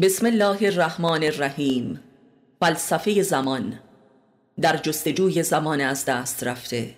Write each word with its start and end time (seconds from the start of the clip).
بسم 0.00 0.26
الله 0.26 0.58
الرحمن 0.66 1.24
الرحیم. 1.24 2.00
فلسفه 2.60 3.22
زمان. 3.22 3.78
در 4.60 4.76
جستجوی 4.76 5.42
زمان 5.42 5.80
از 5.80 6.04
دست 6.04 6.44
رفته. 6.44 6.94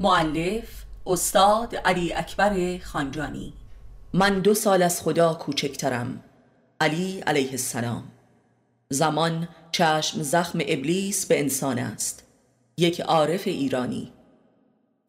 معلف 0.00 0.84
استاد 1.06 1.76
علی 1.76 2.12
اکبر 2.12 2.78
خانجانی. 2.78 3.52
من 4.12 4.40
دو 4.40 4.54
سال 4.54 4.82
از 4.82 5.02
خدا 5.02 5.34
کوچکترم. 5.34 6.22
علی 6.80 7.20
علیه 7.20 7.50
السلام. 7.50 8.04
زمان 8.88 9.48
چشم 9.72 10.22
زخم 10.22 10.58
ابلیس 10.66 11.26
به 11.26 11.40
انسان 11.40 11.78
است. 11.78 12.26
یک 12.78 13.00
عارف 13.00 13.46
ایرانی. 13.46 14.12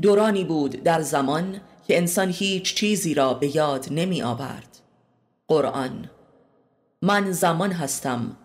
دورانی 0.02 0.44
بود 0.44 0.84
در 0.84 1.02
زمان 1.02 1.62
که 1.88 1.98
انسان 1.98 2.30
هیچ 2.30 2.76
چیزی 2.76 3.14
را 3.14 3.34
به 3.34 3.56
یاد 3.56 3.88
نمی 3.92 4.22
آورد. 4.22 4.78
قرآن. 5.48 6.10
من 7.02 7.32
زمان 7.32 7.72
هستم 7.72 8.38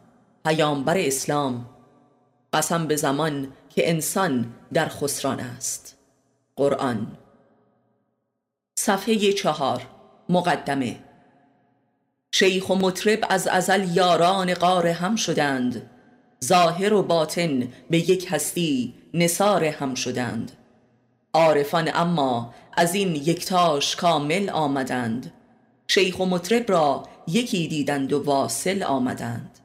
پیامبر 0.45 0.99
اسلام. 0.99 1.67
قسم 2.53 2.87
به 2.87 2.97
زمان 2.97 3.53
که 3.75 3.91
انسان 3.91 4.55
در 4.73 4.89
خسران 4.89 5.41
است. 5.41 5.97
قرآن. 6.57 7.19
صفحه 8.79 9.33
چهار 9.33 9.87
مقدمه. 10.29 10.99
شیخ 12.35 12.71
و 12.71 12.75
مطرب 12.75 13.25
از 13.29 13.49
ازل 13.49 13.97
یاران 13.97 14.55
قار 14.55 14.87
هم 14.87 15.17
شدند. 15.17 15.91
ظاهر 16.45 16.93
و 16.93 17.03
باطن 17.03 17.73
به 17.91 17.99
یک 17.99 18.33
هستی 18.33 18.95
نصار 19.15 19.65
هم 19.65 19.95
شدند. 19.95 20.53
عارفان 21.33 21.91
اما 21.95 22.55
از 22.73 22.95
این 22.95 23.17
یکتاش 23.17 23.97
کامل 23.97 24.51
آمدند. 24.51 25.33
شیخ 25.89 26.21
و 26.21 26.27
مطرب 26.27 26.71
را 26.71 27.03
یکی 27.27 27.69
دیدند 27.69 28.13
و 28.13 28.23
واصل 28.23 28.83
آمدند. 28.83 29.59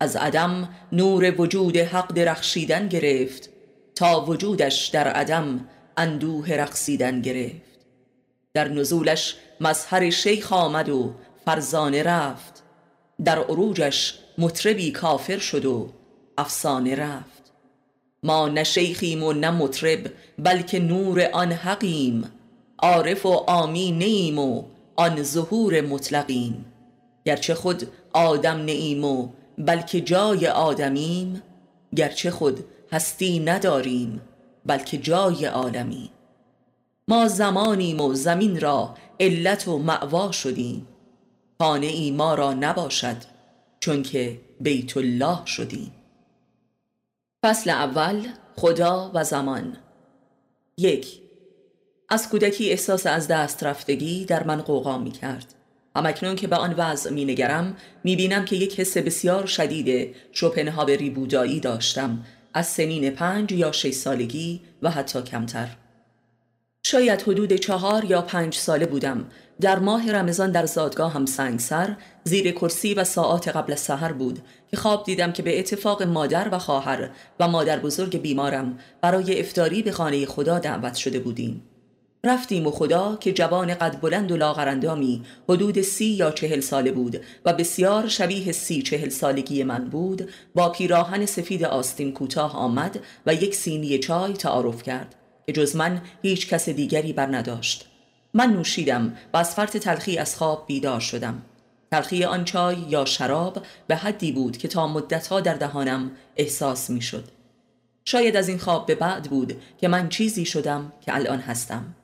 از 0.00 0.16
عدم 0.16 0.68
نور 0.92 1.40
وجود 1.40 1.76
حق 1.76 2.12
درخشیدن 2.12 2.88
گرفت 2.88 3.50
تا 3.94 4.24
وجودش 4.24 4.86
در 4.86 5.08
عدم 5.08 5.68
اندوه 5.96 6.52
رقصیدن 6.52 7.20
گرفت. 7.20 7.80
در 8.54 8.68
نزولش 8.68 9.36
مظهر 9.60 10.10
شیخ 10.10 10.52
آمد 10.52 10.88
و 10.88 11.14
فرزانه 11.44 12.02
رفت. 12.02 12.62
در 13.24 13.38
عروجش 13.38 14.18
مطربی 14.38 14.90
کافر 14.90 15.38
شد 15.38 15.64
و 15.64 15.88
افسانه 16.38 16.94
رفت. 16.94 17.52
ما 18.22 18.48
نه 18.48 18.64
شیخیم 18.64 19.22
و 19.22 19.32
نه 19.32 19.50
مطرب 19.50 20.12
بلکه 20.38 20.78
نور 20.78 21.28
آن 21.32 21.52
حقیم. 21.52 22.30
عارف 22.78 23.26
و 23.26 23.44
آمی 23.46 23.92
نیم 23.92 24.38
و 24.38 24.64
آن 25.00 25.22
ظهور 25.22 25.80
مطلقیم 25.80 26.64
گرچه 27.24 27.54
خود 27.54 27.88
آدم 28.12 28.56
نیم 28.56 29.04
و 29.04 29.28
بلکه 29.58 30.00
جای 30.00 30.46
آدمیم 30.46 31.42
گرچه 31.96 32.30
خود 32.30 32.64
هستی 32.92 33.38
نداریم 33.38 34.20
بلکه 34.66 34.98
جای 34.98 35.44
عالمیم. 35.44 36.10
ما 37.08 37.28
زمانیم 37.28 38.00
و 38.00 38.14
زمین 38.14 38.60
را 38.60 38.94
علت 39.20 39.68
و 39.68 39.78
معوا 39.78 40.32
شدیم. 40.32 40.86
خانه 41.58 41.86
ای 41.86 42.10
ما 42.10 42.34
را 42.34 42.52
نباشد 42.52 43.16
چون 43.80 44.02
که 44.02 44.40
بیت 44.60 44.96
الله 44.96 45.46
شدیم. 45.46 45.92
فصل 47.44 47.70
اول 47.70 48.26
خدا 48.56 49.10
و 49.14 49.24
زمان. 49.24 49.76
یک 50.78 51.20
از 52.12 52.28
کودکی 52.28 52.70
احساس 52.70 53.06
از 53.06 53.28
دست 53.28 53.64
رفتگی 53.64 54.24
در 54.24 54.42
من 54.42 54.60
قوقا 54.60 54.98
می 54.98 55.10
کرد. 55.10 55.54
همکنون 55.96 56.36
که 56.36 56.46
به 56.46 56.56
آن 56.56 56.74
وضع 56.78 57.10
می 57.10 57.24
نگرم 57.24 57.76
می 58.04 58.16
بینم 58.16 58.44
که 58.44 58.56
یک 58.56 58.80
حس 58.80 58.96
بسیار 58.96 59.46
شدید 59.46 60.14
شوپنهاوری 60.32 61.10
بودایی 61.10 61.60
داشتم. 61.60 62.24
از 62.54 62.66
سنین 62.66 63.10
پنج 63.10 63.52
یا 63.52 63.72
شش 63.72 63.90
سالگی 63.90 64.60
و 64.82 64.90
حتی 64.90 65.22
کمتر. 65.22 65.68
شاید 66.82 67.22
حدود 67.22 67.52
چهار 67.52 68.04
یا 68.04 68.22
پنج 68.22 68.54
ساله 68.54 68.86
بودم. 68.86 69.26
در 69.60 69.78
ماه 69.78 70.12
رمضان 70.12 70.52
در 70.52 70.66
زادگاه 70.66 71.12
هم 71.12 71.26
سنگسر 71.26 71.96
زیر 72.24 72.52
کرسی 72.52 72.94
و 72.94 73.04
ساعات 73.04 73.48
قبل 73.48 73.74
سحر 73.74 74.12
بود 74.12 74.38
که 74.70 74.76
خواب 74.76 75.04
دیدم 75.04 75.32
که 75.32 75.42
به 75.42 75.58
اتفاق 75.58 76.02
مادر 76.02 76.48
و 76.52 76.58
خواهر 76.58 77.10
و 77.40 77.48
مادر 77.48 77.78
بزرگ 77.78 78.22
بیمارم 78.22 78.78
برای 79.00 79.40
افتاری 79.40 79.82
به 79.82 79.92
خانه 79.92 80.26
خدا 80.26 80.58
دعوت 80.58 80.94
شده 80.94 81.18
بودیم. 81.18 81.69
رفتیم 82.24 82.66
و 82.66 82.70
خدا 82.70 83.16
که 83.20 83.32
جوان 83.32 83.74
قد 83.74 84.00
بلند 84.00 84.32
و 84.32 84.36
لاغرندامی 84.36 85.22
حدود 85.48 85.82
سی 85.82 86.04
یا 86.04 86.30
چهل 86.30 86.60
ساله 86.60 86.92
بود 86.92 87.20
و 87.44 87.52
بسیار 87.52 88.08
شبیه 88.08 88.52
سی 88.52 88.82
چهل 88.82 89.08
سالگی 89.08 89.62
من 89.62 89.84
بود 89.84 90.30
با 90.54 90.68
پیراهن 90.68 91.26
سفید 91.26 91.64
آستین 91.64 92.12
کوتاه 92.12 92.56
آمد 92.56 93.00
و 93.26 93.34
یک 93.34 93.54
سینی 93.54 93.98
چای 93.98 94.32
تعارف 94.32 94.82
کرد 94.82 95.14
که 95.46 95.52
جز 95.52 95.76
من 95.76 96.02
هیچ 96.22 96.48
کس 96.48 96.68
دیگری 96.68 97.12
بر 97.12 97.36
نداشت. 97.36 97.86
من 98.34 98.52
نوشیدم 98.52 99.16
و 99.32 99.36
از 99.36 99.54
فرط 99.54 99.76
تلخی 99.76 100.18
از 100.18 100.36
خواب 100.36 100.64
بیدار 100.66 101.00
شدم. 101.00 101.42
تلخی 101.90 102.24
آن 102.24 102.44
چای 102.44 102.76
یا 102.88 103.04
شراب 103.04 103.62
به 103.86 103.96
حدی 103.96 104.32
بود 104.32 104.56
که 104.56 104.68
تا 104.68 104.86
مدتها 104.88 105.40
در 105.40 105.54
دهانم 105.54 106.10
احساس 106.36 106.90
می 106.90 107.02
شد. 107.02 107.24
شاید 108.04 108.36
از 108.36 108.48
این 108.48 108.58
خواب 108.58 108.86
به 108.86 108.94
بعد 108.94 109.22
بود 109.22 109.62
که 109.80 109.88
من 109.88 110.08
چیزی 110.08 110.44
شدم 110.44 110.92
که 111.00 111.14
الان 111.14 111.38
هستم. 111.38 111.94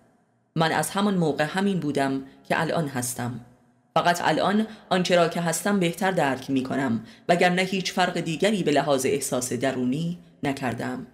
من 0.57 0.73
از 0.73 0.91
همان 0.91 1.15
موقع 1.15 1.45
همین 1.45 1.81
بودم 1.81 2.23
که 2.49 2.61
الان 2.61 2.89
هستم. 2.89 3.41
فقط 3.95 4.21
الان 4.25 4.67
آنچه 4.91 5.17
را 5.17 5.29
که 5.29 5.41
هستم 5.41 5.81
بهتر 5.81 6.11
درک 6.11 6.51
می 6.51 6.63
کنم 6.63 7.05
وگرنه 7.29 7.63
هیچ 7.63 7.93
فرق 7.93 8.21
دیگری 8.21 8.63
به 8.63 8.71
لحاظ 8.71 9.07
احساس 9.07 9.53
درونی 9.53 10.19
نکردم. 10.43 11.07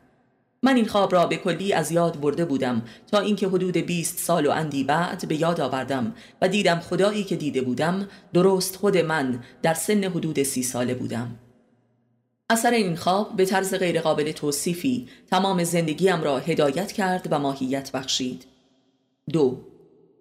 من 0.62 0.76
این 0.76 0.86
خواب 0.86 1.12
را 1.12 1.26
به 1.26 1.36
کلی 1.36 1.72
از 1.72 1.92
یاد 1.92 2.20
برده 2.20 2.44
بودم 2.44 2.82
تا 3.10 3.18
اینکه 3.18 3.48
حدود 3.48 3.76
20 3.76 4.18
سال 4.18 4.46
و 4.46 4.50
اندی 4.50 4.84
بعد 4.84 5.28
به 5.28 5.40
یاد 5.40 5.60
آوردم 5.60 6.14
و 6.42 6.48
دیدم 6.48 6.78
خدایی 6.78 7.24
که 7.24 7.36
دیده 7.36 7.62
بودم 7.62 8.08
درست 8.32 8.76
خود 8.76 8.96
من 8.98 9.40
در 9.62 9.74
سن 9.74 10.04
حدود 10.04 10.42
سی 10.42 10.62
ساله 10.62 10.94
بودم. 10.94 11.38
اثر 12.50 12.70
این 12.70 12.96
خواب 12.96 13.36
به 13.36 13.44
طرز 13.44 13.74
غیرقابل 13.74 14.32
توصیفی 14.32 15.08
تمام 15.30 15.64
زندگیم 15.64 16.22
را 16.22 16.38
هدایت 16.38 16.92
کرد 16.92 17.28
و 17.30 17.38
ماهیت 17.38 17.92
بخشید. 17.92 18.51
دو. 19.30 19.60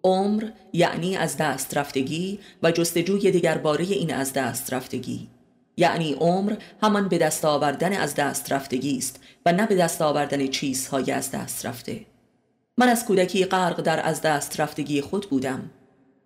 عمر 0.03 0.49
یعنی 0.73 1.17
از 1.17 1.37
دست 1.37 1.77
رفتگی 1.77 2.39
و 2.63 2.71
جستجوی 2.71 3.41
باره 3.63 3.85
این 3.85 4.13
از 4.13 4.33
دست 4.33 4.73
رفتگی. 4.73 5.29
یعنی 5.77 6.13
عمر 6.13 6.55
همان 6.81 7.07
به 7.07 7.17
دست 7.17 7.45
آوردن 7.45 7.93
از 7.93 8.15
دست 8.15 8.51
رفتگی 8.51 8.97
است 8.97 9.19
و 9.45 9.51
نه 9.51 9.67
به 9.67 9.75
دست 9.75 10.01
آوردن 10.01 10.47
چیزهای 10.47 11.11
از 11.11 11.31
دست 11.31 11.65
رفته. 11.65 12.05
من 12.77 12.89
از 12.89 13.05
کودکی 13.05 13.45
غرق 13.45 13.81
در 13.81 14.07
از 14.07 14.21
دست 14.21 14.59
رفتگی 14.59 15.01
خود 15.01 15.29
بودم. 15.29 15.69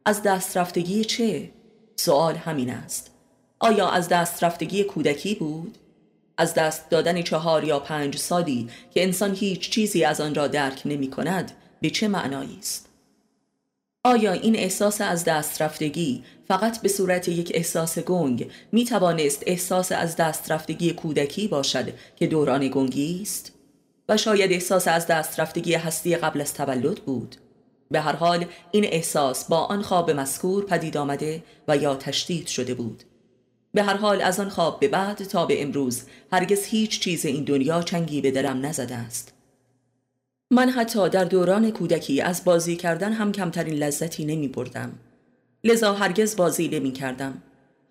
از 0.06 0.24
دست 0.24 0.58
رفتگی 0.58 1.06
چه؟ 1.06 1.52
سوال 1.96 2.36
همین 2.36 2.70
است. 2.70 3.12
آیا 3.60 3.90
از 3.90 4.10
دست 4.10 4.44
رفتگی 4.44 4.84
کودکی 4.84 5.36
بود؟ 5.36 5.78
از 6.38 6.54
دست 6.54 6.90
دادن 6.90 7.22
چهار 7.22 7.64
یا 7.64 7.80
پنج 7.80 8.18
سالی 8.18 8.70
که 8.94 9.04
انسان 9.04 9.36
هیچ 9.36 9.70
چیزی 9.70 10.04
از 10.04 10.22
آن 10.22 10.36
را 10.36 10.48
درک 10.48 10.82
نمی 10.86 11.10
کند 11.10 11.52
به 11.86 11.92
چه 11.92 12.08
معنایی 12.08 12.58
است؟ 12.60 12.90
آیا 14.04 14.32
این 14.32 14.56
احساس 14.56 15.02
از 15.02 15.24
دست 15.24 15.62
رفتگی 15.62 16.24
فقط 16.48 16.82
به 16.82 16.90
صورت 16.90 17.28
یک 17.28 17.52
احساس 17.54 18.00
گنگ 18.00 18.52
می 18.72 18.86
توانست 18.86 19.44
احساس 19.46 19.92
از 19.92 20.16
دست 20.16 20.52
رفتگی 20.52 20.94
کودکی 20.94 21.48
باشد 21.48 21.94
که 22.16 22.28
دوران 22.28 22.68
گنگی 22.68 23.22
است؟ 23.22 23.52
و 24.10 24.18
شاید 24.18 24.52
احساس 24.52 24.88
از 24.88 25.08
دست 25.08 25.40
رفتگی 25.40 25.74
هستی 25.74 26.16
قبل 26.16 26.42
از 26.42 26.54
تولد 26.54 27.00
بود. 27.00 27.36
به 27.92 28.02
هر 28.02 28.16
حال 28.16 28.46
این 28.72 28.86
احساس 28.86 29.46
با 29.46 29.58
آن 29.58 29.82
خواب 29.82 30.12
مذکور 30.12 30.66
پدید 30.66 30.98
آمده 30.98 31.44
و 31.68 31.78
یا 31.78 31.96
تشدید 31.96 32.48
شده 32.48 32.74
بود. 32.74 33.04
به 33.74 33.84
هر 33.84 33.98
حال 33.98 34.22
از 34.22 34.40
آن 34.40 34.50
خواب 34.50 34.80
به 34.80 34.88
بعد 34.88 35.18
تا 35.18 35.46
به 35.46 35.62
امروز 35.62 36.04
هرگز 36.32 36.66
هیچ 36.66 37.00
چیز 37.00 37.26
این 37.26 37.44
دنیا 37.44 37.82
چنگی 37.82 38.22
به 38.22 38.32
دلم 38.32 38.66
نزده 38.66 38.96
است. 38.96 39.35
من 40.52 40.70
حتی 40.70 41.10
در 41.10 41.26
دوران 41.26 41.72
کودکی 41.72 42.22
از 42.22 42.44
بازی 42.46 42.76
کردن 42.76 43.14
هم 43.14 43.32
کمترین 43.32 43.74
لذتی 43.74 44.26
نمی 44.26 44.48
بردم. 44.48 44.92
لذا 45.64 45.94
هرگز 45.94 46.36
بازی 46.36 46.68
نمی 46.68 46.92
کردم. 46.92 47.42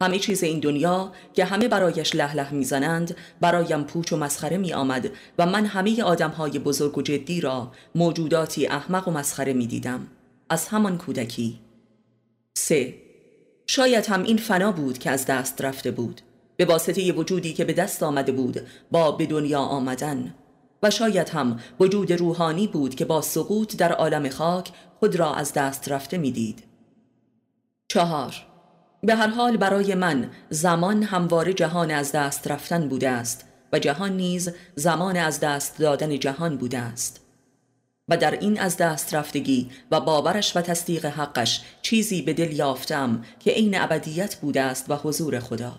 همه 0.01 0.19
چیز 0.19 0.43
این 0.43 0.61
دنیا 0.61 1.13
که 1.33 1.45
همه 1.45 1.69
برایش 1.69 2.15
لح 2.15 2.37
لح 2.37 2.55
می‌زنند 2.55 3.17
برایم 3.41 3.85
پوچ 3.85 4.13
و 4.13 4.17
مسخره 4.17 4.57
می 4.57 4.73
آمد 4.73 5.11
و 5.39 5.47
من 5.47 5.67
همه 5.67 6.03
آدم 6.03 6.31
های 6.31 6.59
بزرگ 6.59 6.99
و 6.99 7.03
جدی 7.03 7.41
را 7.41 7.73
موجوداتی 7.95 8.67
احمق 8.67 9.09
و 9.09 9.11
مسخره 9.11 9.53
می 9.53 9.67
دیدم. 9.67 10.07
از 10.51 10.69
همان 10.69 10.99
کودکی 10.99 11.61
سه 12.55 12.95
شاید 13.67 14.07
هم 14.07 14.23
این 14.23 14.37
فنا 14.37 14.73
بود 14.73 14.99
که 14.99 15.11
از 15.11 15.27
دست 15.27 15.63
رفته 15.63 15.91
بود 15.91 16.21
به 16.57 16.65
واسطه 16.65 17.13
وجودی 17.13 17.53
که 17.53 17.65
به 17.65 17.73
دست 17.73 18.03
آمده 18.03 18.33
بود 18.33 18.61
با 18.91 19.13
به 19.13 19.27
دنیا 19.27 19.61
آمدن 19.61 20.35
و 20.85 20.91
شاید 20.91 21.29
هم 21.29 21.61
وجود 21.81 22.13
روحانی 22.13 22.67
بود 22.67 22.95
که 22.95 23.05
با 23.05 23.21
سقوط 23.21 23.77
در 23.77 23.93
عالم 23.93 24.29
خاک 24.29 24.71
خود 25.01 25.17
را 25.17 25.35
از 25.35 25.53
دست 25.53 25.89
رفته 25.89 26.19
می‌دید. 26.19 26.65
چهار. 27.89 28.35
به 29.03 29.15
هر 29.15 29.29
حال 29.29 29.57
برای 29.57 29.95
من 29.95 30.31
زمان 30.51 31.03
همواره 31.03 31.53
جهان 31.53 31.91
از 31.91 32.13
دست 32.13 32.49
رفتن 32.49 32.89
بوده 32.89 33.09
است 33.09 33.45
و 33.73 33.79
جهان 33.79 34.17
نیز 34.17 34.51
زمان 34.75 35.17
از 35.17 35.41
دست 35.41 35.79
دادن 35.79 36.19
جهان 36.19 36.57
بوده 36.57 36.79
است. 36.79 37.21
و 38.09 38.17
در 38.17 38.31
این 38.31 38.61
از 38.61 38.77
دست 38.77 39.15
رفتگی 39.15 39.71
و 39.91 40.01
باورش 40.01 40.57
و 40.57 40.61
تصدیق 40.61 41.07
حقش 41.07 41.63
چیزی 41.83 42.23
به 42.23 42.33
دل 42.33 42.53
یافتم 42.53 43.25
که 43.41 43.51
عین 43.51 43.81
ابدیت 43.81 44.37
بوده 44.37 44.63
است 44.63 44.91
و 44.91 44.95
حضور 44.95 45.41
خدا. 45.41 45.79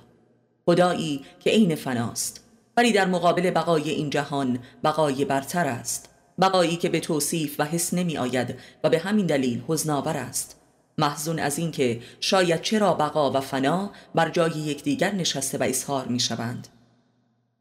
خدایی 0.66 1.26
که 1.40 1.50
عین 1.50 1.76
فناست. 1.76 2.45
ولی 2.78 2.92
در 2.92 3.06
مقابل 3.06 3.52
بقای 3.52 3.90
این 3.90 4.10
جهان 4.10 4.60
بقای 4.84 5.26
برتر 5.26 5.68
است 5.68 6.10
بقایی 6.42 6.76
که 6.76 6.90
به 6.90 7.00
توصیف 7.00 7.56
و 7.60 7.66
حس 7.66 7.94
نمی 7.94 8.18
آید 8.18 8.60
و 8.84 8.90
به 8.90 9.00
همین 9.00 9.26
دلیل 9.26 9.64
حزناور 9.68 10.18
است 10.18 10.62
محزون 10.98 11.40
از 11.40 11.58
اینکه 11.58 12.02
شاید 12.20 12.62
چرا 12.62 12.94
بقا 12.94 13.32
و 13.32 13.40
فنا 13.40 13.92
بر 14.16 14.30
جای 14.30 14.52
یکدیگر 14.52 15.12
نشسته 15.12 15.58
و 15.58 15.64
اظهار 15.64 16.06
می 16.06 16.20
شوند. 16.20 16.68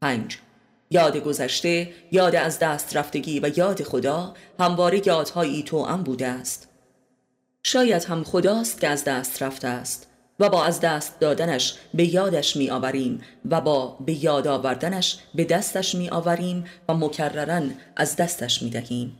5. 0.01 0.39
یاد 0.89 1.17
گذشته، 1.17 1.93
یاد 2.11 2.35
از 2.35 2.59
دست 2.59 2.97
رفتگی 2.97 3.39
و 3.39 3.57
یاد 3.57 3.83
خدا 3.83 4.33
همواره 4.59 5.07
یادهایی 5.07 5.63
توأم 5.63 6.03
بوده 6.03 6.27
است. 6.27 6.69
شاید 7.63 8.03
هم 8.03 8.23
خداست 8.23 8.81
که 8.81 8.87
از 8.87 9.03
دست 9.03 9.43
رفته 9.43 9.67
است 9.67 10.07
و 10.39 10.49
با 10.49 10.65
از 10.65 10.79
دست 10.79 11.19
دادنش 11.19 11.75
به 11.93 12.13
یادش 12.13 12.55
می 12.55 12.69
آوریم 12.69 13.21
و 13.49 13.61
با 13.61 13.97
به 14.05 14.23
یاد 14.23 14.47
آوردنش 14.47 15.17
به 15.35 15.45
دستش 15.45 15.95
می 15.95 16.09
آوریم 16.09 16.65
و 16.89 16.93
مکررن 16.93 17.75
از 17.95 18.15
دستش 18.15 18.61
می 18.61 18.69
دهیم. 18.69 19.17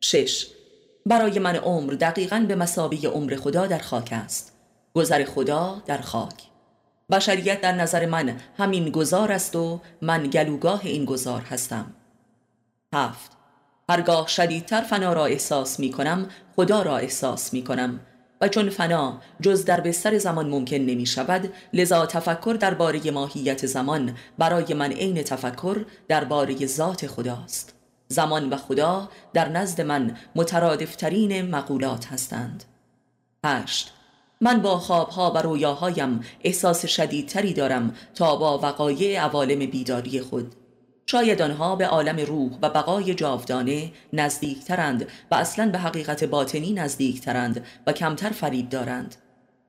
6. 0.00 0.46
برای 1.06 1.38
من 1.38 1.56
عمر 1.56 1.92
دقیقا 1.92 2.44
به 2.48 2.56
مسابه 2.56 2.96
عمر 2.96 3.36
خدا 3.36 3.66
در 3.66 3.78
خاک 3.78 4.08
است. 4.12 4.52
گذر 4.94 5.24
خدا 5.24 5.82
در 5.86 6.00
خاک. 6.00 6.34
بشریت 7.10 7.60
در 7.60 7.72
نظر 7.72 8.06
من 8.06 8.36
همین 8.58 8.90
گذار 8.90 9.32
است 9.32 9.56
و 9.56 9.80
من 10.02 10.26
گلوگاه 10.26 10.80
این 10.84 11.04
گذار 11.04 11.40
هستم. 11.40 11.94
هفت. 12.94 13.30
هرگاه 13.88 14.26
شدیدتر 14.26 14.80
فنا 14.80 15.12
را 15.12 15.26
احساس 15.26 15.80
می 15.80 15.90
کنم 15.90 16.28
خدا 16.56 16.82
را 16.82 16.96
احساس 16.96 17.52
می 17.52 17.64
کنم 17.64 18.00
و 18.40 18.48
چون 18.48 18.70
فنا 18.70 19.20
جز 19.40 19.64
در 19.64 19.80
بستر 19.80 20.18
زمان 20.18 20.48
ممکن 20.48 20.76
نمی 20.76 21.06
شود 21.06 21.52
لذا 21.72 22.06
تفکر 22.06 22.56
درباره 22.60 23.10
ماهیت 23.10 23.66
زمان 23.66 24.14
برای 24.38 24.74
من 24.74 24.92
عین 24.92 25.22
تفکر 25.22 25.84
درباره 26.08 26.66
ذات 26.66 27.06
خداست. 27.06 27.74
زمان 28.08 28.50
و 28.50 28.56
خدا 28.56 29.08
در 29.32 29.48
نزد 29.48 29.80
من 29.80 30.16
مترادفترین 30.36 31.42
مقولات 31.42 32.06
هستند. 32.06 32.64
هشت. 33.44 33.92
من 34.40 34.62
با 34.62 34.78
خوابها 34.78 35.32
و 35.32 35.38
رویاهایم 35.38 36.20
احساس 36.44 36.86
شدیدتری 36.86 37.52
دارم 37.52 37.94
تا 38.14 38.36
با 38.36 38.58
وقایع 38.58 39.20
عوالم 39.20 39.58
بیداری 39.66 40.20
خود. 40.20 40.54
شاید 41.10 41.42
آنها 41.42 41.76
به 41.76 41.86
عالم 41.86 42.16
روح 42.16 42.58
و 42.62 42.70
بقای 42.70 43.14
جاودانه 43.14 43.92
نزدیکترند 44.12 45.06
و 45.30 45.34
اصلا 45.34 45.70
به 45.70 45.78
حقیقت 45.78 46.24
باطنی 46.24 46.72
نزدیکترند 46.72 47.66
و 47.86 47.92
کمتر 47.92 48.30
فریب 48.30 48.68
دارند. 48.68 49.16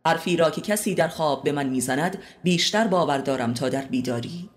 حرفی 0.06 0.38
را 0.38 0.52
که 0.52 0.62
کسی 0.62 0.96
در 0.96 1.08
خواب 1.08 1.44
به 1.44 1.52
من 1.52 1.70
می‌زند 1.70 2.18
بیشتر 2.44 2.88
باور 2.88 3.18
دارم 3.18 3.54
تا 3.54 3.70
در 3.70 3.82
بیداری. 3.82 4.50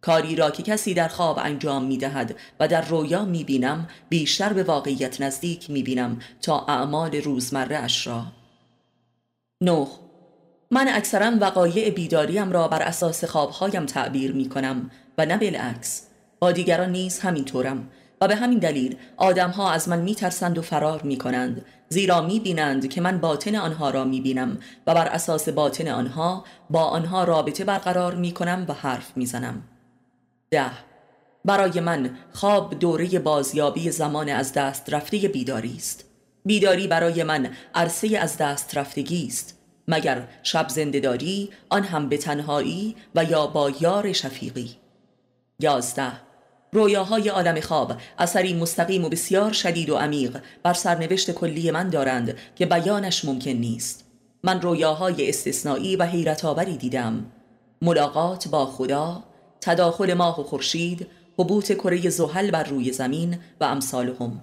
کاری 0.00 0.36
را 0.36 0.50
که 0.50 0.62
کسی 0.62 0.94
در 0.94 1.08
خواب 1.08 1.38
انجام 1.38 1.84
می 1.84 1.98
دهد 1.98 2.36
و 2.60 2.68
در 2.68 2.82
رویا 2.82 3.24
می 3.24 3.44
بینم 3.44 3.88
بیشتر 4.08 4.52
به 4.52 4.62
واقعیت 4.62 5.20
نزدیک 5.20 5.70
می 5.70 5.82
بینم 5.82 6.18
تا 6.42 6.64
اعمال 6.68 7.16
روزمره 7.16 7.76
اش 7.76 8.06
را. 8.06 8.24
نه. 9.60 9.86
من 10.70 10.88
اکثرا 10.88 11.32
وقایع 11.40 11.90
بیداریم 11.90 12.52
را 12.52 12.68
بر 12.68 12.82
اساس 12.82 13.24
خوابهایم 13.24 13.86
تعبیر 13.86 14.32
می 14.32 14.48
کنم 14.48 14.90
و 15.18 15.26
نه 15.26 15.36
بالعکس. 15.36 16.11
با 16.42 16.52
دیگران 16.52 16.92
نیز 16.92 17.18
همینطورم 17.18 17.88
و 18.20 18.28
به 18.28 18.36
همین 18.36 18.58
دلیل 18.58 18.96
آدمها 19.16 19.70
از 19.70 19.88
من 19.88 20.00
میترسند 20.00 20.58
و 20.58 20.62
فرار 20.62 21.02
می 21.02 21.16
کنند 21.16 21.64
زیرا 21.88 22.20
می 22.20 22.40
بینند 22.40 22.88
که 22.88 23.00
من 23.00 23.18
باطن 23.18 23.54
آنها 23.54 23.90
را 23.90 24.04
می 24.04 24.20
بینم 24.20 24.58
و 24.86 24.94
بر 24.94 25.06
اساس 25.06 25.48
باطن 25.48 25.88
آنها 25.88 26.44
با 26.70 26.84
آنها 26.84 27.24
رابطه 27.24 27.64
برقرار 27.64 28.14
می 28.14 28.32
کنم 28.32 28.64
و 28.68 28.72
حرف 28.72 29.16
می 29.16 29.26
زنم. 29.26 29.62
ده. 30.50 30.70
برای 31.44 31.80
من 31.80 32.10
خواب 32.32 32.78
دوره 32.78 33.18
بازیابی 33.18 33.90
زمان 33.90 34.28
از 34.28 34.52
دست 34.52 34.94
رفته 34.94 35.18
بیداری 35.18 35.74
است. 35.76 36.04
بیداری 36.44 36.86
برای 36.86 37.22
من 37.22 37.50
عرصه 37.74 38.18
از 38.18 38.38
دست 38.38 38.76
رفتگی 38.76 39.26
است. 39.26 39.58
مگر 39.88 40.28
شب 40.42 40.68
زندهداری 40.68 41.50
آن 41.68 41.82
هم 41.82 42.08
به 42.08 42.16
تنهایی 42.16 42.96
و 43.14 43.24
یا 43.24 43.46
با 43.46 43.70
یار 43.80 44.12
شفیقی. 44.12 44.76
یازده. 45.60 46.31
رویاهای 46.74 47.28
عالم 47.28 47.60
خواب. 47.60 47.92
اثری 48.18 48.54
مستقیم 48.54 49.04
و 49.04 49.08
بسیار 49.08 49.52
شدید 49.52 49.90
و 49.90 49.96
عمیق. 49.96 50.38
بر 50.62 50.72
سرنوشت 50.72 51.30
کلی 51.30 51.70
من 51.70 51.90
دارند 51.90 52.36
که 52.56 52.66
بیانش 52.66 53.24
ممکن 53.24 53.50
نیست. 53.50 54.04
من 54.42 54.60
رویاهای 54.60 55.28
استثنایی 55.28 55.96
و 55.96 56.06
حیرت 56.06 56.44
آوری 56.44 56.76
دیدم. 56.76 57.26
ملاقات 57.82 58.48
با 58.48 58.66
خدا 58.66 59.22
تداخل 59.60 60.14
ماه 60.14 60.40
و 60.40 60.42
خورشید 60.42 61.06
حبوط 61.38 61.72
کره 61.72 62.08
زحل 62.08 62.50
بر 62.50 62.64
روی 62.64 62.92
زمین 62.92 63.38
و 63.60 63.64
امثالهم. 63.64 64.40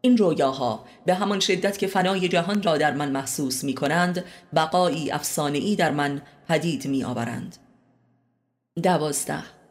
این 0.00 0.16
رویاها 0.16 0.84
به 1.06 1.14
همان 1.14 1.40
شدت 1.40 1.78
که 1.78 1.86
فنای 1.86 2.28
جهان 2.28 2.62
را 2.62 2.76
در 2.76 2.94
من 2.94 3.10
محسوس 3.10 3.64
می 3.64 3.74
کنند 3.74 4.24
بقایی 4.54 5.10
افسانه‌ای 5.10 5.76
در 5.76 5.90
من 5.90 6.22
پدید 6.48 6.86
می 6.86 7.04
آورند 7.04 7.56
دوازده 8.82 9.61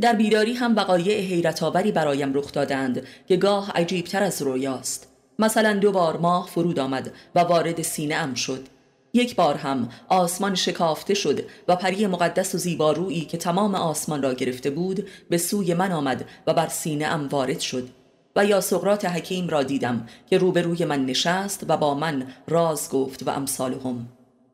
در 0.00 0.12
بیداری 0.12 0.52
هم 0.52 0.76
وقایع 0.76 1.20
حیرت 1.20 1.62
آوری 1.62 1.92
برایم 1.92 2.34
رخ 2.34 2.52
دادند 2.52 3.06
که 3.28 3.36
گاه 3.36 3.70
عجیبتر 3.70 4.22
از 4.22 4.42
رویاست. 4.42 5.08
مثلا 5.38 5.72
دو 5.72 5.92
بار 5.92 6.16
ماه 6.16 6.46
فرود 6.46 6.78
آمد 6.78 7.12
و 7.34 7.40
وارد 7.40 7.82
سینه 7.82 8.14
ام 8.14 8.34
شد. 8.34 8.66
یک 9.14 9.36
بار 9.36 9.54
هم 9.54 9.88
آسمان 10.08 10.54
شکافته 10.54 11.14
شد 11.14 11.40
و 11.68 11.76
پری 11.76 12.06
مقدس 12.06 12.54
و 12.54 12.58
زیبارویی 12.58 13.20
که 13.20 13.38
تمام 13.38 13.74
آسمان 13.74 14.22
را 14.22 14.34
گرفته 14.34 14.70
بود 14.70 15.08
به 15.30 15.38
سوی 15.38 15.74
من 15.74 15.92
آمد 15.92 16.24
و 16.46 16.54
بر 16.54 16.68
سینه 16.68 17.04
ام 17.06 17.28
وارد 17.28 17.60
شد 17.60 17.88
و 18.36 18.46
یا 18.46 18.60
سقرات 18.60 19.04
حکیم 19.04 19.48
را 19.48 19.62
دیدم 19.62 20.06
که 20.30 20.38
روبروی 20.38 20.84
من 20.84 21.06
نشست 21.06 21.64
و 21.68 21.76
با 21.76 21.94
من 21.94 22.26
راز 22.48 22.90
گفت 22.90 23.26
و 23.26 23.30
امثالهم. 23.30 24.08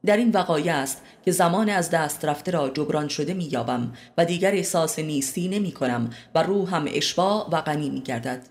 در 0.08 0.16
این 0.16 0.30
وقایع 0.30 0.76
است 0.76 1.02
که 1.24 1.30
زمان 1.30 1.68
از 1.68 1.90
دست 1.90 2.24
رفته 2.24 2.50
را 2.50 2.68
جبران 2.68 3.08
شده 3.08 3.34
مییابم 3.34 3.92
و 4.18 4.24
دیگر 4.24 4.52
احساس 4.52 4.98
نیستی 4.98 5.48
نمی 5.48 5.72
کنم 5.72 6.10
و 6.34 6.42
روحم 6.42 6.84
اشباع 6.88 7.48
و 7.52 7.60
غنی 7.60 7.90
می 7.90 8.00
گردد 8.00 8.46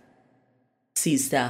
سیزده. 0.98 1.50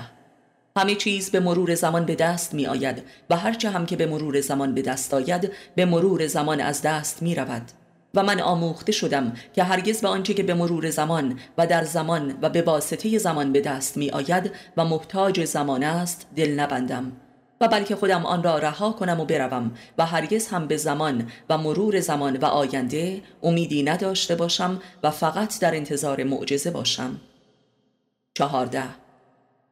همه 0.77 0.95
چیز 0.95 1.31
به 1.31 1.39
مرور 1.39 1.75
زمان 1.75 2.05
به 2.05 2.15
دست 2.15 2.53
می 2.53 2.67
آید 2.67 3.03
و 3.29 3.37
هرچه 3.37 3.69
هم 3.69 3.85
که 3.85 3.95
به 3.95 4.05
مرور 4.05 4.41
زمان 4.41 4.73
به 4.73 4.81
دست 4.81 5.13
آید 5.13 5.51
به 5.75 5.85
مرور 5.85 6.27
زمان 6.27 6.61
از 6.61 6.81
دست 6.81 7.21
می 7.21 7.35
رود 7.35 7.71
و 8.15 8.23
من 8.23 8.39
آموخته 8.39 8.91
شدم 8.91 9.33
که 9.53 9.63
هرگز 9.63 10.01
به 10.01 10.07
آنچه 10.07 10.33
که 10.33 10.43
به 10.43 10.53
مرور 10.53 10.89
زمان 10.89 11.39
و 11.57 11.67
در 11.67 11.83
زمان 11.83 12.37
و 12.41 12.49
به 12.49 12.61
واسطه 12.61 13.17
زمان 13.17 13.53
به 13.53 13.61
دست 13.61 13.97
می 13.97 14.09
آید 14.09 14.51
و 14.77 14.85
محتاج 14.85 15.45
زمان 15.45 15.83
است 15.83 16.27
دل 16.35 16.59
نبندم. 16.59 17.11
و 17.61 17.67
بلکه 17.67 17.95
خودم 17.95 18.25
آن 18.25 18.43
را 18.43 18.57
رها 18.57 18.91
کنم 18.91 19.19
و 19.19 19.25
بروم 19.25 19.71
و 19.97 20.05
هرگز 20.05 20.47
هم 20.47 20.67
به 20.67 20.77
زمان 20.77 21.31
و 21.49 21.57
مرور 21.57 21.99
زمان 21.99 22.37
و 22.37 22.45
آینده 22.45 23.21
امیدی 23.43 23.83
نداشته 23.83 24.35
باشم 24.35 24.81
و 25.03 25.11
فقط 25.11 25.59
در 25.59 25.75
انتظار 25.75 26.23
معجزه 26.23 26.71
باشم. 26.71 27.19
چهارده. 28.33 28.83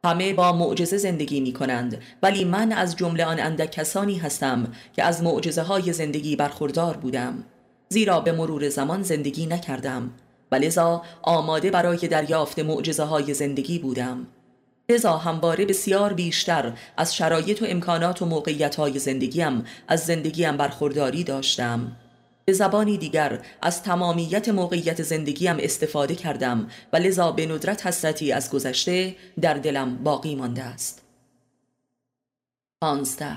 همه 0.04 0.34
با 0.34 0.52
معجزه 0.52 0.96
زندگی 0.96 1.40
می 1.40 1.52
کنند 1.52 2.02
ولی 2.22 2.44
من 2.44 2.72
از 2.72 2.96
جمله 2.96 3.24
آن 3.24 3.40
اندک 3.40 3.70
کسانی 3.70 4.18
هستم 4.18 4.72
که 4.96 5.02
از 5.02 5.22
معجزه 5.22 5.62
های 5.62 5.92
زندگی 5.92 6.36
برخوردار 6.36 6.96
بودم. 6.96 7.44
زیرا 7.88 8.20
به 8.20 8.32
مرور 8.32 8.68
زمان 8.68 9.02
زندگی 9.02 9.46
نکردم. 9.46 10.10
و 10.52 10.54
لذا 10.54 11.02
آماده 11.22 11.70
برای 11.70 11.96
دریافت 11.96 12.58
معجزه 12.58 13.02
های 13.02 13.34
زندگی 13.34 13.78
بودم. 13.78 14.26
لذا 14.88 15.16
همواره 15.16 15.66
بسیار 15.66 16.12
بیشتر 16.12 16.72
از 16.96 17.16
شرایط 17.16 17.62
و 17.62 17.64
امکانات 17.68 18.22
و 18.22 18.26
موقعیت 18.26 18.76
های 18.76 18.98
زندگیم 18.98 19.64
از 19.88 20.06
زندگیم 20.06 20.56
برخورداری 20.56 21.24
داشتم 21.24 21.96
به 22.44 22.52
زبانی 22.52 22.98
دیگر 22.98 23.42
از 23.62 23.82
تمامیت 23.82 24.48
موقعیت 24.48 25.02
زندگیم 25.02 25.56
استفاده 25.60 26.14
کردم 26.14 26.68
و 26.92 26.96
لذا 26.96 27.32
به 27.32 27.46
ندرت 27.46 27.86
حسرتی 27.86 28.32
از 28.32 28.50
گذشته 28.50 29.16
در 29.40 29.54
دلم 29.54 29.96
باقی 29.96 30.34
مانده 30.34 30.62
است. 30.62 31.02
پانزده 32.80 33.36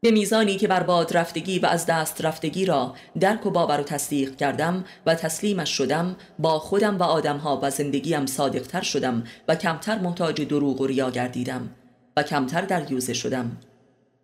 به 0.00 0.10
میزانی 0.10 0.56
که 0.56 0.68
بر 0.68 0.82
باد 0.82 1.16
رفتگی 1.16 1.58
و 1.58 1.66
از 1.66 1.86
دست 1.86 2.24
رفتگی 2.24 2.64
را 2.64 2.94
درک 3.20 3.46
و 3.46 3.50
باور 3.50 3.80
و 3.80 3.84
تصدیق 3.84 4.36
کردم 4.36 4.84
و 5.06 5.14
تسلیمش 5.14 5.70
شدم 5.70 6.16
با 6.38 6.58
خودم 6.58 6.98
و 6.98 7.02
آدمها 7.02 7.60
و 7.62 7.70
زندگیم 7.70 8.26
صادقتر 8.26 8.82
شدم 8.82 9.24
و 9.48 9.54
کمتر 9.54 9.98
محتاج 9.98 10.42
دروغ 10.42 10.80
و 10.80 10.86
ریا 10.86 11.10
گردیدم 11.10 11.70
و 12.16 12.22
کمتر 12.22 12.62
در 12.62 12.92
یوزه 12.92 13.14
شدم. 13.14 13.56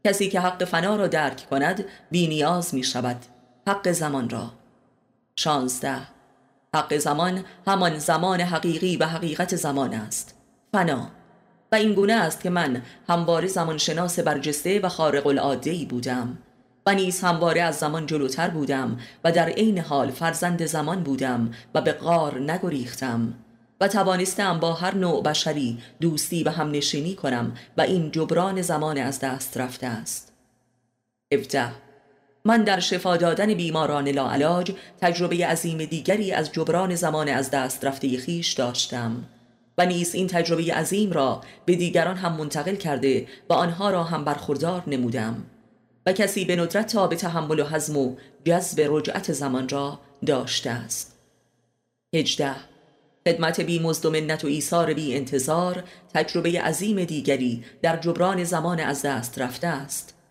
کسی 0.05 0.29
که 0.29 0.41
حق 0.41 0.65
فنا 0.65 0.97
را 0.97 1.07
درک 1.07 1.47
کند 1.51 1.85
بی 2.11 2.29
نیاز 2.29 2.75
می 2.75 2.83
شود. 2.83 3.17
حق 3.69 3.93
زمان 3.93 4.31
را. 4.31 4.51
شانزده. 5.37 5.99
حق 6.75 6.97
زمان 6.97 7.45
همان 7.67 7.99
زمان 7.99 8.41
حقیقی 8.41 8.97
و 8.97 9.07
حقیقت 9.07 9.57
زمان 9.57 9.95
است. 9.95 10.35
فنا. 10.73 11.22
و 11.73 11.75
این 11.75 11.93
گونه 11.93 12.13
است 12.13 12.41
که 12.41 12.51
من 12.51 12.83
همواره 13.09 13.49
زمانشناس 13.49 14.19
برجسته 14.19 14.81
و 14.81 14.89
خارق 14.89 15.27
العاده 15.27 15.85
بودم 15.85 16.39
و 16.87 16.95
نیز 16.95 17.21
همواره 17.21 17.63
از 17.63 17.77
زمان 17.77 18.07
جلوتر 18.07 18.49
بودم 18.49 18.99
و 19.25 19.33
در 19.33 19.49
عین 19.49 19.79
حال 19.79 20.11
فرزند 20.11 20.67
زمان 20.67 21.03
بودم 21.03 21.51
و 21.75 21.81
به 21.81 21.93
غار 21.93 22.41
نگریختم 22.41 23.35
و 23.81 23.89
توانستم 23.89 24.61
با 24.61 24.73
هر 24.73 24.95
نوع 24.95 25.23
بشری 25.23 25.79
دوستی 26.01 26.43
و 26.45 26.51
همنشینی 26.51 27.15
کنم 27.15 27.55
و 27.77 27.81
این 27.81 28.11
جبران 28.11 28.63
زمان 28.63 28.99
از 28.99 29.21
دست 29.21 29.57
رفته 29.57 29.87
است. 29.87 30.33
17 31.35 31.73
من 32.45 32.65
در 32.65 32.81
شفا 32.81 33.17
دادن 33.17 33.55
بیماران 33.55 34.09
لاعلاج 34.09 34.73
تجربه 35.01 35.47
عظیم 35.47 35.85
دیگری 35.85 36.33
از 36.33 36.53
جبران 36.53 36.95
زمان 36.95 37.29
از 37.29 37.51
دست 37.51 37.85
رفته 37.85 38.19
خیش 38.19 38.53
داشتم. 38.53 39.25
و 39.79 39.87
نیز 39.87 40.15
این 40.15 40.27
تجربه 40.27 40.75
عظیم 40.75 41.13
را 41.13 41.41
به 41.65 41.77
دیگران 41.77 42.17
هم 42.17 42.33
منتقل 42.33 42.75
کرده 42.75 43.27
و 43.49 43.53
آنها 43.53 43.91
را 43.91 44.05
هم 44.05 44.25
برخوردار 44.25 44.83
نمودم. 44.87 45.47
و 46.07 46.13
کسی 46.13 46.45
به 46.45 46.57
ندرت 46.57 46.93
تا 46.93 47.07
به 47.07 47.17
تحمل 47.17 47.61
و 47.61 47.65
حزم 47.65 47.97
و 47.97 48.17
جذب 48.45 48.87
رجعت 48.91 49.33
زمان 49.33 49.69
را 49.69 50.01
داشته 50.27 50.71
است. 50.71 51.19
هجده. 52.15 52.55
خدمت 53.29 53.61
بی 53.61 53.79
مزد 53.79 54.07
و 54.07 54.11
منت 54.11 54.45
و 54.45 54.49
ایثار 54.49 54.95
بی 54.95 55.17
انتظار 55.17 55.85
تجربه 56.15 56.61
عظیم 56.61 57.05
دیگری 57.05 57.65
در 57.83 57.97
جبران 57.97 58.45
زمان 58.45 58.81
از 58.81 59.03
دست 59.03 59.39
رفته 59.39 59.67
است. 59.67 60.22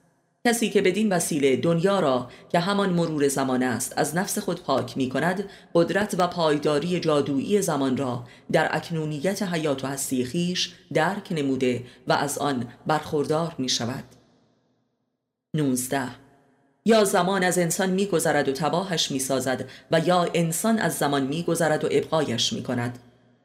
کسی 0.47 0.69
که 0.69 0.81
بدین 0.81 1.13
وسیله 1.13 1.55
دنیا 1.55 1.99
را 1.99 2.29
که 2.49 2.59
همان 2.59 2.89
مرور 2.89 3.27
زمان 3.27 3.63
است 3.63 3.93
از 3.97 4.15
نفس 4.15 4.39
خود 4.39 4.63
پاک 4.63 4.97
می 4.97 5.09
کند 5.09 5.49
قدرت 5.73 6.15
و 6.17 6.27
پایداری 6.27 6.99
جادویی 6.99 7.61
زمان 7.61 7.97
را 7.97 8.23
در 8.51 8.75
اکنونیت 8.75 9.43
حیات 9.43 9.83
و 9.83 9.87
هستی 9.87 10.25
خیش 10.25 10.73
درک 10.93 11.31
نموده 11.31 11.83
و 12.07 12.13
از 12.13 12.37
آن 12.37 12.67
برخوردار 12.87 13.55
می 13.57 13.69
شود 13.69 14.03
19 15.55 16.01
یا 16.85 17.03
زمان 17.03 17.43
از 17.43 17.57
انسان 17.57 17.89
میگذرد 17.89 18.49
و 18.49 18.51
تباهش 18.51 19.11
می‌سازد 19.11 19.69
و 19.91 19.99
یا 19.99 20.27
انسان 20.33 20.79
از 20.79 20.97
زمان 20.97 21.23
میگذرد 21.23 21.83
و 21.83 21.87
ابقایش 21.91 22.53
می‌کند. 22.53 22.99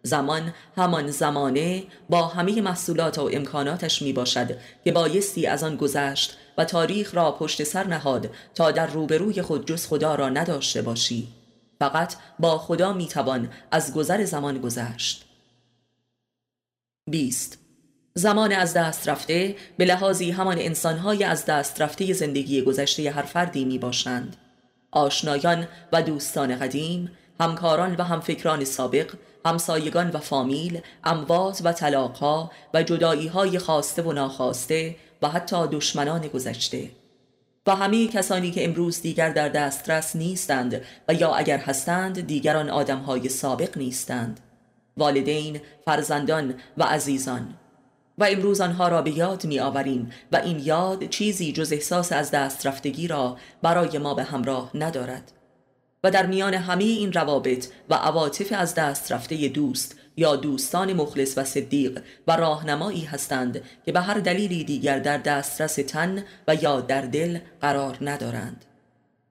زمان 0.07 0.55
همان 0.77 1.11
زمانه 1.11 1.85
با 2.11 2.27
همه 2.27 2.61
محصولات 2.61 3.19
و 3.19 3.31
امکاناتش 3.33 4.03
می 4.03 4.13
باشد 4.13 4.59
که 4.85 4.93
بایستی 4.93 5.47
از 5.47 5.63
آن 5.63 5.77
گذشت 5.77 6.37
و 6.59 6.65
تاریخ 6.65 7.15
را 7.15 7.33
پشت 7.33 7.65
سر 7.65 7.87
نهاد 7.87 8.31
تا 8.55 8.71
در 8.71 8.87
روبروی 8.87 9.43
خود 9.43 9.67
جز 9.67 9.87
خدا 9.87 10.15
را 10.15 10.29
نداشته 10.29 10.83
باشی. 10.83 11.29
فقط 11.79 12.15
با 12.39 12.59
خدا 12.59 12.93
می 12.93 13.07
توان 13.07 13.49
از 13.71 13.95
گذر 13.95 14.25
زمان 14.25 14.59
گذشت. 14.59 15.25
20 17.11 17.59
زمان 18.15 18.53
از 18.53 18.75
دست 18.75 19.09
رفته 19.09 19.57
به 19.77 19.85
لحاظی 19.85 20.31
همان 20.31 20.59
انسانهای 20.59 21.25
از 21.25 21.45
دست 21.45 21.83
رفته 21.83 22.13
زندگی 22.13 22.63
گذشته 22.63 23.11
هر 23.11 23.23
فردی 23.23 23.65
می 23.65 23.79
باشند 23.79 24.37
آشنایان 24.91 25.69
و 25.93 26.03
دوستان 26.03 26.59
قدیم 26.59 27.11
همکاران 27.41 27.97
و 27.97 28.03
همفکران 28.03 28.65
سابق 28.65 29.13
همسایگان 29.47 30.11
و 30.11 30.19
فامیل 30.19 30.81
اموات 31.05 31.61
و 31.65 31.73
طلاقها 31.73 32.51
و 32.75 32.83
جدایی 32.83 33.27
های 33.27 33.59
خواسته 33.59 34.03
و 34.03 34.13
ناخواسته 34.13 34.97
و 35.23 35.29
حتی 35.29 35.67
دشمنان 35.67 36.21
گذشته. 36.21 36.91
و 37.67 37.77
همه 37.77 38.09
کسانی 38.09 38.51
که 38.51 38.65
امروز 38.65 39.03
دیگر 39.03 39.31
در 39.31 39.49
دسترس 39.49 40.17
نیستند 40.17 40.83
و 41.09 41.15
یا 41.15 41.35
اگر 41.35 41.59
هستند 41.59 42.27
دیگران 42.27 42.71
آدمهای 42.71 43.29
سابق 43.29 43.79
نیستند. 43.79 44.41
والدین، 44.97 45.61
فرزندان 45.85 46.55
و 46.79 46.85
عزیزان. 46.85 47.55
و 48.19 48.25
امروز 48.25 48.61
آنها 48.61 48.89
را 48.89 49.03
به 49.03 49.11
یاد 49.19 49.45
می 49.45 49.61
آوریم 49.61 50.11
و 50.33 50.37
این 50.37 50.59
یاد 50.59 51.09
چیزی 51.09 51.53
جز 51.53 51.73
احساس 51.73 52.13
از 52.13 52.31
دست 52.31 52.67
رفتگی 52.67 53.09
را 53.09 53.37
برای 53.63 53.99
ما 53.99 54.15
به 54.15 54.23
همراه 54.23 54.71
ندارد. 54.75 55.33
و 56.07 56.11
در 56.11 56.27
میان 56.27 56.55
همه 56.55 56.85
این 56.85 57.13
روابط 57.13 57.67
و 57.91 57.95
عواطف 57.95 58.53
از 58.53 58.75
دست 58.75 59.13
رفته 59.13 59.49
دوست 59.49 59.97
یا 60.17 60.37
دوستان 60.37 60.93
مخلص 60.93 61.39
و 61.39 61.45
صدیق 61.45 62.03
و 62.27 62.37
راهنمایی 62.37 63.05
هستند 63.05 63.63
که 63.87 63.93
به 63.93 64.01
هر 64.01 64.15
دلیلی 64.15 64.65
دیگر 64.65 64.99
در 64.99 65.19
دسترس 65.19 65.75
تن 65.75 66.25
و 66.49 66.55
یا 66.55 66.81
در 66.81 67.01
دل 67.01 67.39
قرار 67.61 67.99
ندارند. 68.01 68.65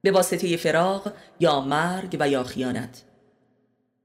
به 0.02 0.10
واسطه 0.10 0.56
فراغ 0.56 1.12
یا 1.40 1.60
مرگ 1.60 2.16
و 2.20 2.28
یا 2.28 2.44
خیانت. 2.44 3.02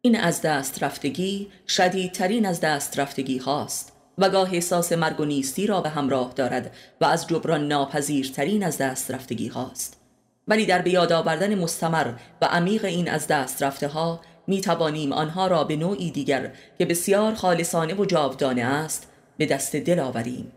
این 0.01 0.19
از 0.19 0.41
دست 0.41 0.83
رفتگی 0.83 1.47
شدیدترین 1.67 2.45
از 2.45 2.59
دست 2.59 2.99
رفتگی 2.99 3.37
هاست 3.37 3.91
و 4.17 4.29
گاه 4.29 4.53
احساس 4.53 4.91
مرگ 4.91 5.19
و 5.19 5.25
نیستی 5.25 5.67
را 5.67 5.81
به 5.81 5.89
همراه 5.89 6.33
دارد 6.35 6.75
و 7.01 7.05
از 7.05 7.27
جبران 7.27 7.67
ناپذیرترین 7.67 8.63
از 8.63 8.77
دست 8.77 9.11
رفتگی 9.11 9.47
هاست. 9.47 10.00
ولی 10.47 10.65
در 10.65 10.81
بیاد 10.81 11.11
آوردن 11.11 11.55
مستمر 11.55 12.13
و 12.41 12.45
عمیق 12.45 12.85
این 12.85 13.09
از 13.09 13.27
دست 13.27 13.63
رفته 13.63 13.87
ها 13.87 14.21
می 14.47 14.61
توانیم 14.61 15.13
آنها 15.13 15.47
را 15.47 15.63
به 15.63 15.75
نوعی 15.75 16.11
دیگر 16.11 16.51
که 16.77 16.85
بسیار 16.85 17.33
خالصانه 17.33 17.93
و 17.93 18.05
جاودانه 18.05 18.63
است 18.63 19.11
به 19.37 19.45
دست 19.45 19.75
دل 19.75 19.99
آوریم. 19.99 20.51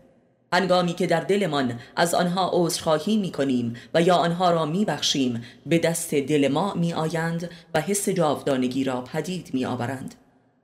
هنگامی 0.53 0.93
که 0.93 1.07
در 1.07 1.19
دلمان 1.19 1.79
از 1.95 2.13
آنها 2.13 2.51
عذرخواهی 2.53 3.17
می 3.17 3.31
کنیم 3.31 3.75
و 3.93 4.01
یا 4.01 4.15
آنها 4.15 4.51
را 4.51 4.65
می 4.65 4.85
بخشیم 4.85 5.43
به 5.65 5.79
دست 5.79 6.15
دل 6.15 6.47
ما 6.47 6.73
می 6.73 6.93
آیند 6.93 7.49
و 7.73 7.81
حس 7.81 8.09
جاودانگی 8.09 8.83
را 8.83 9.01
پدید 9.01 9.49
می 9.53 9.65
آورند 9.65 10.15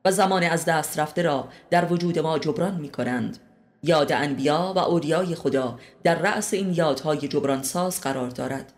و 0.06 0.12
زمان 0.12 0.44
از 0.44 0.66
دست 0.66 1.00
رفته 1.00 1.22
را 1.22 1.48
در 1.70 1.94
وجود 1.94 2.20
ما 2.20 2.40
جبران 2.40 2.76
می 2.76 2.90
کنند 2.90 3.38
یاد 3.84 4.12
انبیا 4.12 4.74
و 4.76 4.80
اولیای 4.80 5.36
خدا 5.36 5.80
در 6.04 6.16
رأس 6.16 6.54
این 6.54 6.74
یادهای 6.74 7.28
جبرانساز 7.28 8.02
قرار 8.02 8.30
دارد. 8.30 8.74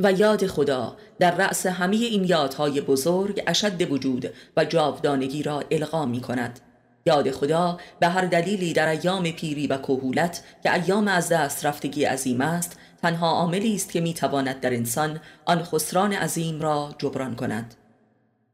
و 0.00 0.12
یاد 0.12 0.46
خدا 0.46 0.96
در 1.18 1.34
رأس 1.34 1.66
همه 1.66 1.96
این 1.96 2.24
یادهای 2.24 2.80
بزرگ 2.80 3.42
اشد 3.46 3.92
وجود 3.92 4.32
و 4.56 4.64
جاودانگی 4.64 5.42
را 5.42 5.62
القا 5.70 6.06
می 6.06 6.20
کند. 6.20 6.60
یاد 7.06 7.30
خدا 7.30 7.78
به 8.00 8.08
هر 8.08 8.24
دلیلی 8.24 8.72
در 8.72 8.88
ایام 8.88 9.30
پیری 9.30 9.66
و 9.66 9.78
کهولت 9.78 10.42
که 10.62 10.74
ایام 10.74 11.08
از 11.08 11.28
دست 11.28 11.66
رفتگی 11.66 12.04
عظیم 12.04 12.40
است 12.40 12.78
تنها 13.02 13.30
عاملی 13.30 13.74
است 13.74 13.92
که 13.92 14.00
می 14.00 14.14
تواند 14.14 14.60
در 14.60 14.74
انسان 14.74 15.20
آن 15.44 15.62
خسران 15.62 16.12
عظیم 16.12 16.60
را 16.60 16.94
جبران 16.98 17.36
کند. 17.36 17.74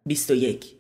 21 0.07 0.75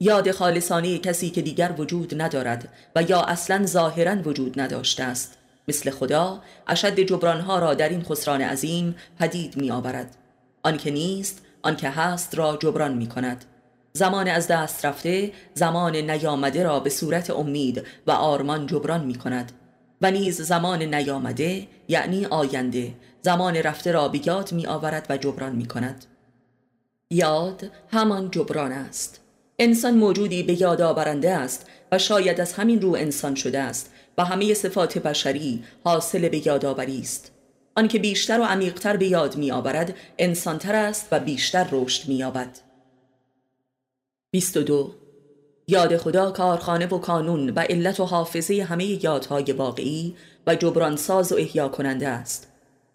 یاد 0.00 0.30
خالصانه 0.30 0.98
کسی 0.98 1.30
که 1.30 1.42
دیگر 1.42 1.74
وجود 1.78 2.22
ندارد 2.22 2.68
و 2.96 3.02
یا 3.02 3.22
اصلا 3.22 3.66
ظاهرا 3.66 4.16
وجود 4.24 4.60
نداشته 4.60 5.02
است. 5.04 5.38
مثل 5.68 5.90
خدا 5.90 6.42
اشد 6.66 7.00
جبرانها 7.00 7.58
را 7.58 7.74
در 7.74 7.88
این 7.88 8.02
خسران 8.02 8.40
عظیم 8.40 8.96
پدید 9.18 9.56
می 9.56 9.70
آورد 9.70 10.16
آنکه 10.62 10.90
نیست 10.90 11.42
آنکه 11.62 11.90
هست 11.90 12.34
را 12.34 12.56
جبران 12.60 12.94
می 12.94 13.06
کند 13.06 13.44
زمان 13.92 14.28
از 14.28 14.48
دست 14.48 14.86
رفته 14.86 15.32
زمان 15.54 15.96
نیامده 15.96 16.62
را 16.62 16.80
به 16.80 16.90
صورت 16.90 17.30
امید 17.30 17.86
و 18.06 18.10
آرمان 18.10 18.66
جبران 18.66 19.04
می 19.04 19.14
کند 19.14 19.52
و 20.02 20.10
نیز 20.10 20.42
زمان 20.42 20.82
نیامده 20.82 21.66
یعنی 21.88 22.26
آینده 22.26 22.94
زمان 23.22 23.56
رفته 23.56 23.92
را 23.92 24.08
به 24.08 24.26
یاد 24.26 24.52
می 24.52 24.66
آورد 24.66 25.06
و 25.10 25.16
جبران 25.16 25.56
می 25.56 25.66
کند 25.66 26.04
یاد 27.12 27.70
همان 27.88 28.30
جبران 28.30 28.72
است. 28.72 29.20
انسان 29.58 29.94
موجودی 29.94 30.42
به 30.42 30.60
یاد 30.60 30.80
آورنده 30.80 31.30
است 31.30 31.66
و 31.92 31.98
شاید 31.98 32.40
از 32.40 32.52
همین 32.52 32.80
رو 32.80 32.96
انسان 32.96 33.34
شده 33.34 33.58
است. 33.60 33.91
و 34.18 34.24
همه 34.24 34.54
صفات 34.54 34.98
بشری 34.98 35.64
حاصل 35.84 36.28
به 36.28 36.46
یادآوری 36.46 37.00
است. 37.00 37.32
آنکه 37.76 37.98
بیشتر 37.98 38.40
و 38.40 38.44
عمیقتر 38.44 38.96
به 38.96 39.06
یاد 39.06 39.36
می 39.36 39.50
آورد 39.50 39.94
انسانتر 40.18 40.74
است 40.74 41.08
و 41.12 41.20
بیشتر 41.20 41.68
رشد 41.72 42.08
می 42.08 42.14
یابد 42.14 42.58
22 44.30 44.94
یاد 45.68 45.96
خدا 45.96 46.30
کارخانه 46.30 46.86
و 46.86 46.98
کانون 46.98 47.50
و 47.50 47.58
علت 47.60 48.00
و 48.00 48.04
حافظه 48.04 48.62
همه 48.62 49.04
یادهای 49.04 49.52
واقعی 49.52 50.16
و 50.46 50.54
جبرانساز 50.54 51.32
و 51.32 51.36
احیا 51.36 51.68
کننده 51.68 52.08
است. 52.08 52.51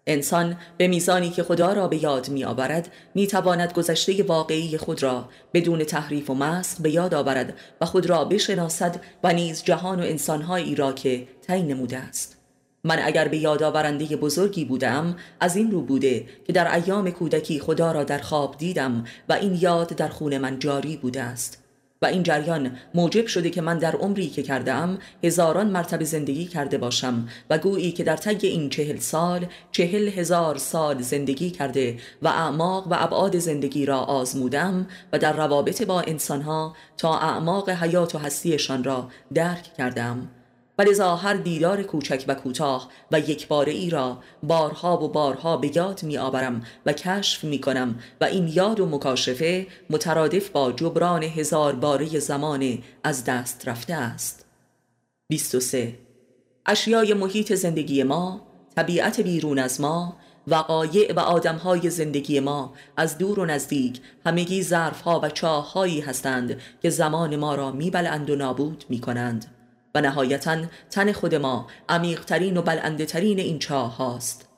انسان 0.08 0.56
به 0.76 0.88
میزانی 0.88 1.30
که 1.30 1.42
خدا 1.42 1.72
را 1.72 1.88
به 1.88 2.02
یاد 2.02 2.28
می 2.28 2.44
آورد 2.44 2.92
می 3.14 3.26
تواند 3.26 3.72
گذشته 3.72 4.22
واقعی 4.22 4.78
خود 4.78 5.02
را 5.02 5.28
بدون 5.54 5.84
تحریف 5.84 6.30
و 6.30 6.34
مسخ 6.34 6.80
به 6.80 6.90
یاد 6.90 7.14
آورد 7.14 7.54
و 7.80 7.86
خود 7.86 8.06
را 8.06 8.24
بشناسد 8.24 9.00
و 9.24 9.32
نیز 9.32 9.64
جهان 9.64 10.00
و 10.00 10.02
انسانهایی 10.02 10.74
را 10.74 10.92
که 10.92 11.28
تعیین 11.42 11.66
نموده 11.66 11.98
است. 11.98 12.38
من 12.84 12.98
اگر 13.02 13.28
به 13.28 13.36
یاد 13.36 13.62
آورنده 13.62 14.16
بزرگی 14.16 14.64
بودم 14.64 15.16
از 15.40 15.56
این 15.56 15.70
رو 15.70 15.82
بوده 15.82 16.26
که 16.46 16.52
در 16.52 16.74
ایام 16.74 17.10
کودکی 17.10 17.60
خدا 17.60 17.92
را 17.92 18.04
در 18.04 18.18
خواب 18.18 18.56
دیدم 18.58 19.04
و 19.28 19.32
این 19.32 19.58
یاد 19.60 19.88
در 19.88 20.08
خون 20.08 20.38
من 20.38 20.58
جاری 20.58 20.96
بوده 20.96 21.22
است. 21.22 21.67
و 22.02 22.06
این 22.06 22.22
جریان 22.22 22.76
موجب 22.94 23.26
شده 23.26 23.50
که 23.50 23.60
من 23.60 23.78
در 23.78 23.96
عمری 23.96 24.28
که 24.28 24.42
کردم 24.42 24.98
هزاران 25.24 25.70
مرتبه 25.70 26.04
زندگی 26.04 26.44
کرده 26.44 26.78
باشم 26.78 27.28
و 27.50 27.58
گویی 27.58 27.92
که 27.92 28.04
در 28.04 28.16
طی 28.16 28.46
این 28.46 28.70
چهل 28.70 28.96
سال 28.98 29.46
چهل 29.72 30.08
هزار 30.08 30.56
سال 30.58 31.02
زندگی 31.02 31.50
کرده 31.50 31.96
و 32.22 32.28
اعماق 32.28 32.86
و 32.86 32.96
ابعاد 32.98 33.38
زندگی 33.38 33.86
را 33.86 33.98
آزمودم 33.98 34.86
و 35.12 35.18
در 35.18 35.32
روابط 35.32 35.82
با 35.82 36.00
انسانها 36.00 36.76
تا 36.96 37.18
اعماق 37.18 37.70
حیات 37.70 38.14
و 38.14 38.18
هستیشان 38.18 38.84
را 38.84 39.08
درک 39.34 39.74
کردم 39.74 40.28
و 40.78 40.82
لذا 40.82 41.16
هر 41.16 41.34
دیدار 41.34 41.82
کوچک 41.82 42.24
و 42.28 42.34
کوتاه 42.34 42.88
و 43.12 43.20
یک 43.20 43.48
بار 43.48 43.68
ای 43.68 43.90
را 43.90 44.18
بارها 44.42 45.04
و 45.04 45.08
بارها 45.08 45.56
به 45.56 45.76
یاد 45.76 46.02
می 46.02 46.18
آورم 46.18 46.62
و 46.86 46.92
کشف 46.92 47.44
می 47.44 47.60
کنم 47.60 47.98
و 48.20 48.24
این 48.24 48.48
یاد 48.48 48.80
و 48.80 48.86
مکاشفه 48.86 49.66
مترادف 49.90 50.48
با 50.48 50.72
جبران 50.72 51.22
هزار 51.22 51.74
باره 51.74 52.18
زمان 52.18 52.78
از 53.04 53.24
دست 53.24 53.68
رفته 53.68 53.94
است. 53.94 54.46
23 55.28 55.98
اشیای 56.66 57.14
محیط 57.14 57.54
زندگی 57.54 58.02
ما 58.02 58.40
طبیعت 58.76 59.20
بیرون 59.20 59.58
از 59.58 59.80
ما 59.80 60.16
وقایع 60.46 61.12
و 61.12 61.20
آدمهای 61.20 61.90
زندگی 61.90 62.40
ما 62.40 62.74
از 62.96 63.18
دور 63.18 63.40
و 63.40 63.46
نزدیک 63.46 64.00
همگی 64.26 64.62
ظرفها 64.62 65.20
و 65.20 65.28
چاههایی 65.28 66.00
هستند 66.00 66.60
که 66.82 66.90
زمان 66.90 67.36
ما 67.36 67.54
را 67.54 67.72
میبلند 67.72 68.30
و 68.30 68.36
نابود 68.36 68.84
می 68.88 69.00
کنند 69.00 69.57
و 69.94 70.00
نهایتا 70.00 70.56
تن 70.90 71.12
خود 71.12 71.34
ما 71.34 71.66
عمیقترین 71.88 72.56
و 72.56 72.62
بلنده 72.62 73.06
ترین 73.06 73.38
این 73.38 73.58
چاه 73.58 73.96
هاست. 73.96 74.48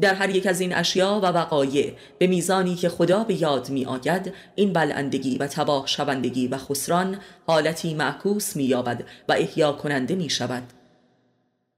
در 0.00 0.14
هر 0.14 0.30
یک 0.30 0.46
از 0.46 0.60
این 0.60 0.74
اشیا 0.74 1.20
و 1.22 1.26
وقایع 1.26 1.92
به 2.18 2.26
میزانی 2.26 2.74
که 2.74 2.88
خدا 2.88 3.24
به 3.24 3.42
یاد 3.42 3.70
می 3.70 3.84
آید 3.84 4.32
این 4.54 4.72
بلندگی 4.72 5.38
و 5.38 5.46
تباه 5.46 5.86
شوندگی 5.86 6.48
و 6.48 6.58
خسران 6.58 7.18
حالتی 7.46 7.94
معکوس 7.94 8.56
می 8.56 8.64
یابد 8.64 9.04
و 9.28 9.32
احیا 9.32 9.72
کننده 9.72 10.14
می 10.14 10.30
شود 10.30 10.62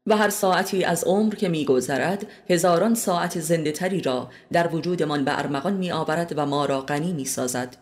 و 0.06 0.16
هر 0.16 0.28
ساعتی 0.28 0.84
از 0.84 1.04
عمر 1.04 1.34
که 1.34 1.48
میگذرد 1.48 2.26
هزاران 2.50 2.94
ساعت 2.94 3.40
زنده 3.40 3.72
تری 3.72 4.00
را 4.00 4.28
در 4.52 4.74
وجودمان 4.74 5.24
به 5.24 5.38
ارمغان 5.38 5.72
می 5.72 5.92
آورد 5.92 6.32
و 6.36 6.46
ما 6.46 6.64
را 6.66 6.80
غنی 6.80 7.12
می 7.12 7.24
سازد 7.24 7.76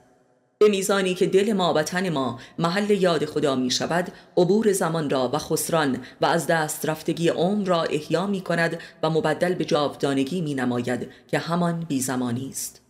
به 0.60 0.68
میزانی 0.68 1.14
که 1.14 1.26
دل 1.26 1.52
ما 1.52 1.74
و 1.74 1.82
تن 1.82 2.08
ما 2.08 2.40
محل 2.58 2.90
یاد 2.90 3.24
خدا 3.24 3.56
می 3.56 3.70
شود 3.70 4.12
عبور 4.36 4.72
زمان 4.72 5.10
را 5.10 5.30
و 5.32 5.38
خسران 5.38 5.98
و 6.20 6.26
از 6.26 6.46
دست 6.46 6.86
رفتگی 6.86 7.28
عمر 7.28 7.66
را 7.66 7.82
احیا 7.82 8.26
می 8.26 8.40
کند 8.40 8.80
و 9.02 9.10
مبدل 9.10 9.54
به 9.54 9.64
جاودانگی 9.64 10.40
می 10.40 10.54
نماید 10.54 11.08
که 11.28 11.38
همان 11.38 11.80
بی 11.80 12.00
زمانی 12.00 12.48
است. 12.48 12.82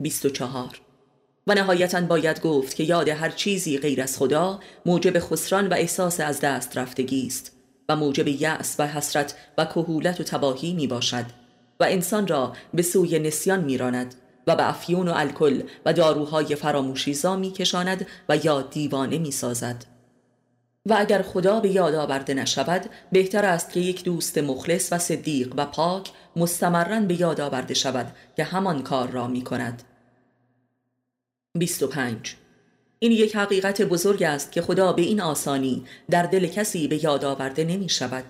24 0.00 0.80
و 1.46 1.54
نهایتا 1.54 2.00
باید 2.00 2.40
گفت 2.40 2.76
که 2.76 2.84
یاد 2.84 3.08
هر 3.08 3.30
چیزی 3.30 3.78
غیر 3.78 4.02
از 4.02 4.18
خدا 4.18 4.60
موجب 4.86 5.18
خسران 5.18 5.68
و 5.68 5.74
احساس 5.74 6.20
از 6.20 6.40
دست 6.40 6.78
رفتگی 6.78 7.26
است 7.26 7.52
و 7.88 7.96
موجب 7.96 8.28
یأس 8.28 8.76
و 8.78 8.86
حسرت 8.86 9.34
و 9.58 9.64
کهولت 9.64 10.20
و 10.20 10.24
تباهی 10.24 10.72
می 10.74 10.86
باشد 10.86 11.24
و 11.80 11.84
انسان 11.84 12.26
را 12.26 12.52
به 12.74 12.82
سوی 12.82 13.18
نسیان 13.18 13.64
می 13.64 13.78
راند 13.78 14.14
و 14.48 14.56
به 14.56 14.68
افیون 14.68 15.08
و 15.08 15.12
الکل 15.16 15.62
و 15.86 15.92
داروهای 15.92 16.54
فراموشیزا 16.54 17.36
می 17.36 17.50
کشاند 17.50 18.06
و 18.28 18.36
یا 18.36 18.62
دیوانه 18.62 19.18
می 19.18 19.30
سازد. 19.30 19.84
و 20.86 20.96
اگر 20.98 21.22
خدا 21.22 21.60
به 21.60 21.68
یاد 21.68 21.94
آورده 21.94 22.34
نشود 22.34 22.90
بهتر 23.12 23.44
است 23.44 23.72
که 23.72 23.80
یک 23.80 24.04
دوست 24.04 24.38
مخلص 24.38 24.92
و 24.92 24.98
صدیق 24.98 25.54
و 25.56 25.66
پاک 25.66 26.10
مستمرا 26.36 27.00
به 27.00 27.20
یاد 27.20 27.40
آورده 27.40 27.74
شود 27.74 28.12
که 28.36 28.44
همان 28.44 28.82
کار 28.82 29.10
را 29.10 29.26
می 29.26 29.44
کند 29.44 29.82
25 31.58 32.36
این 32.98 33.12
یک 33.12 33.36
حقیقت 33.36 33.82
بزرگ 33.82 34.22
است 34.22 34.52
که 34.52 34.62
خدا 34.62 34.92
به 34.92 35.02
این 35.02 35.20
آسانی 35.20 35.84
در 36.10 36.22
دل 36.22 36.46
کسی 36.46 36.88
به 36.88 37.04
یاد 37.04 37.24
آورده 37.24 37.64
نمی 37.64 37.88
شود 37.88 38.24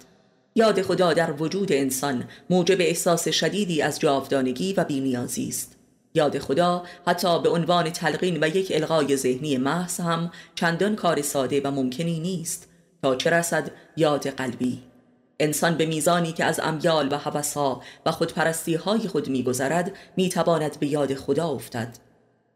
یاد 0.55 0.83
خدا 0.83 1.13
در 1.13 1.43
وجود 1.43 1.73
انسان 1.73 2.25
موجب 2.51 2.81
احساس 2.81 3.29
شدیدی 3.29 3.83
از 3.83 4.01
جاودانگی 4.01 4.73
و 4.73 4.85
بینیازی 4.85 5.49
است. 5.49 5.78
یاد 6.19 6.39
خدا 6.39 6.83
حتی 7.07 7.43
به 7.43 7.49
عنوان 7.49 7.91
تلقین 7.91 8.45
و 8.45 8.49
یک 8.57 8.73
الغای 8.75 9.17
ذهنی 9.17 9.57
محض 9.57 10.01
هم 10.01 10.31
چندان 10.55 10.97
کار 10.97 11.23
ساده 11.23 11.61
و 11.65 11.71
ممکنی 11.71 12.21
نیست. 12.21 12.69
تا 13.03 13.17
چه 13.17 13.31
رسد 13.31 13.71
یاد 13.97 14.27
قلبی؟ 14.29 14.83
انسان 15.41 15.75
به 15.75 15.87
میزانی 15.87 16.33
که 16.33 16.45
از 16.45 16.61
امیال 16.61 17.13
و 17.13 17.17
حوثها 17.17 17.83
و 18.07 18.11
خودپرستی 18.13 18.75
های 18.75 19.09
خود 19.09 19.29
میگذرد 19.29 19.93
می‌تواند 20.17 20.81
به 20.81 20.87
یاد 20.87 21.15
خدا 21.15 21.49
افتد. 21.49 22.08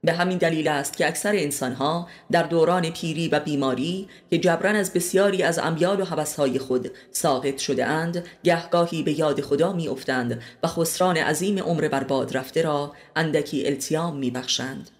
به 0.04 0.12
همین 0.12 0.38
دلیل 0.38 0.68
است 0.68 0.96
که 0.96 1.08
اکثر 1.08 1.32
انسانها 1.36 2.08
در 2.30 2.42
دوران 2.42 2.90
پیری 2.90 3.28
و 3.28 3.40
بیماری 3.40 4.08
که 4.30 4.38
جبران 4.38 4.76
از 4.76 4.92
بسیاری 4.92 5.42
از 5.42 5.58
امیال 5.58 6.00
و 6.00 6.04
حوثهای 6.04 6.58
خود 6.58 6.90
ساقط 7.10 7.58
شده 7.58 7.86
اند 7.86 8.24
گهگاهی 8.44 9.02
به 9.02 9.18
یاد 9.18 9.40
خدا 9.40 9.72
می 9.72 9.88
افتند 9.88 10.42
و 10.62 10.68
خسران 10.68 11.16
عظیم 11.16 11.58
عمر 11.58 11.88
برباد 11.88 12.36
رفته 12.36 12.62
را 12.62 12.92
اندکی 13.16 13.66
التیام 13.66 14.16
می 14.16 14.30
بخشند 14.30 14.90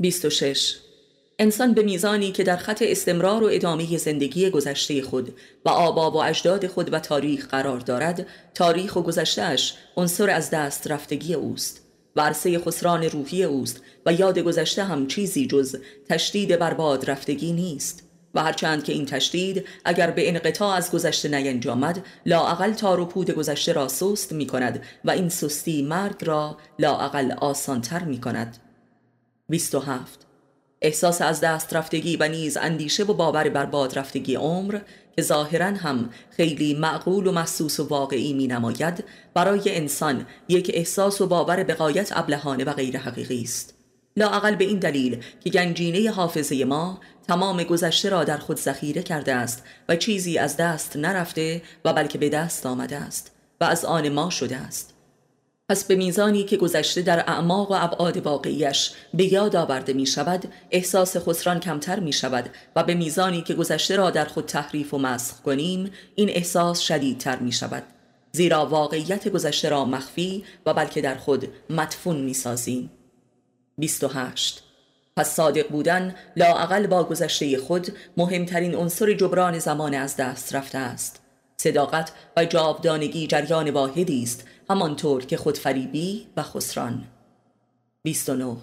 26 0.00 0.76
انسان 1.38 1.74
به 1.74 1.82
میزانی 1.82 2.32
که 2.32 2.44
در 2.44 2.56
خط 2.56 2.82
استمرار 2.86 3.42
و 3.42 3.48
ادامه 3.52 3.96
زندگی 3.96 4.50
گذشته 4.50 5.02
خود 5.02 5.34
و 5.64 5.68
آبا 5.68 6.10
و 6.10 6.22
اجداد 6.22 6.66
خود 6.66 6.92
و 6.92 6.98
تاریخ 6.98 7.46
قرار 7.48 7.80
دارد 7.80 8.26
تاریخ 8.54 8.96
و 8.96 9.02
گذشتهش 9.02 9.74
عنصر 9.96 10.30
از 10.30 10.50
دست 10.50 10.90
رفتگی 10.90 11.34
اوست. 11.34 11.85
و 12.16 12.20
عرصه 12.20 12.58
خسران 12.58 13.02
روحی 13.02 13.44
اوست 13.44 13.82
و 14.06 14.12
یاد 14.12 14.38
گذشته 14.38 14.84
هم 14.84 15.06
چیزی 15.06 15.46
جز 15.46 15.76
تشدید 16.08 16.58
برباد 16.58 17.10
رفتگی 17.10 17.52
نیست 17.52 18.02
و 18.34 18.42
هرچند 18.42 18.84
که 18.84 18.92
این 18.92 19.06
تشدید 19.06 19.64
اگر 19.84 20.10
به 20.10 20.28
انقطاع 20.28 20.76
از 20.76 20.90
گذشته 20.90 21.28
نینجامد 21.28 22.04
لاعقل 22.26 22.72
تار 22.72 23.00
و 23.00 23.06
پود 23.06 23.30
گذشته 23.30 23.72
را 23.72 23.88
سست 23.88 24.32
می 24.32 24.46
کند 24.46 24.82
و 25.04 25.10
این 25.10 25.28
سستی 25.28 25.82
مرگ 25.82 26.24
را 26.24 26.56
لاعقل 26.78 27.32
آسانتر 27.32 28.04
می 28.04 28.20
کند 28.20 28.56
27 29.48 30.25
احساس 30.82 31.22
از 31.22 31.40
دست 31.40 31.74
رفتگی 31.74 32.16
و 32.16 32.28
نیز 32.28 32.56
اندیشه 32.56 33.04
و 33.04 33.14
باور 33.14 33.48
برباد 33.48 33.98
رفتگی 33.98 34.34
عمر 34.34 34.78
که 35.16 35.22
ظاهرا 35.22 35.66
هم 35.66 36.10
خیلی 36.30 36.74
معقول 36.74 37.26
و 37.26 37.32
محسوس 37.32 37.80
و 37.80 37.88
واقعی 37.88 38.32
می 38.32 38.46
نماید 38.46 39.04
برای 39.34 39.62
انسان 39.66 40.26
یک 40.48 40.70
احساس 40.74 41.20
و 41.20 41.26
باور 41.26 41.64
بقایت 41.64 42.12
ابلهانه 42.16 42.64
و 42.64 42.72
غیر 42.72 42.98
حقیقی 42.98 43.42
است. 43.42 43.74
لااقل 44.16 44.54
به 44.54 44.64
این 44.64 44.78
دلیل 44.78 45.24
که 45.44 45.50
گنجینه 45.50 46.10
حافظه 46.10 46.64
ما 46.64 47.00
تمام 47.28 47.62
گذشته 47.62 48.08
را 48.08 48.24
در 48.24 48.38
خود 48.38 48.56
ذخیره 48.56 49.02
کرده 49.02 49.34
است 49.34 49.64
و 49.88 49.96
چیزی 49.96 50.38
از 50.38 50.56
دست 50.56 50.96
نرفته 50.96 51.62
و 51.84 51.92
بلکه 51.92 52.18
به 52.18 52.28
دست 52.28 52.66
آمده 52.66 52.96
است 52.96 53.32
و 53.60 53.64
از 53.64 53.84
آن 53.84 54.08
ما 54.08 54.30
شده 54.30 54.56
است. 54.56 54.95
پس 55.68 55.84
به 55.84 55.94
میزانی 55.94 56.44
که 56.44 56.56
گذشته 56.56 57.02
در 57.02 57.18
اعماق 57.18 57.70
و 57.70 57.74
ابعاد 57.78 58.16
واقعیش 58.16 58.92
به 59.14 59.32
یاد 59.32 59.56
آورده 59.56 59.92
می 59.92 60.06
شود 60.06 60.52
احساس 60.70 61.16
خسران 61.16 61.60
کمتر 61.60 62.00
می 62.00 62.12
شود 62.12 62.50
و 62.76 62.84
به 62.84 62.94
میزانی 62.94 63.42
که 63.42 63.54
گذشته 63.54 63.96
را 63.96 64.10
در 64.10 64.24
خود 64.24 64.46
تحریف 64.46 64.94
و 64.94 64.98
مسخ 64.98 65.40
کنیم 65.40 65.90
این 66.14 66.30
احساس 66.30 66.80
شدیدتر 66.80 67.38
می 67.38 67.52
شود 67.52 67.82
زیرا 68.32 68.66
واقعیت 68.66 69.28
گذشته 69.28 69.68
را 69.68 69.84
مخفی 69.84 70.44
و 70.66 70.74
بلکه 70.74 71.00
در 71.00 71.14
خود 71.14 71.48
مدفون 71.70 72.16
می 72.16 72.34
سازیم 72.34 72.90
28 73.78 74.62
پس 75.16 75.34
صادق 75.34 75.68
بودن 75.68 76.14
لاعقل 76.36 76.86
با 76.86 77.04
گذشته 77.04 77.58
خود 77.58 77.92
مهمترین 78.16 78.74
عنصر 78.74 79.14
جبران 79.14 79.58
زمان 79.58 79.94
از 79.94 80.16
دست 80.16 80.54
رفته 80.54 80.78
است. 80.78 81.20
صداقت 81.56 82.12
و 82.36 82.44
جاودانگی 82.44 83.26
جریان 83.26 83.70
واحدی 83.70 84.22
است 84.22 84.44
همانطور 84.70 85.24
که 85.24 85.36
خودفریبی 85.36 86.26
و 86.36 86.42
خسران. 86.42 87.04
29 88.02 88.56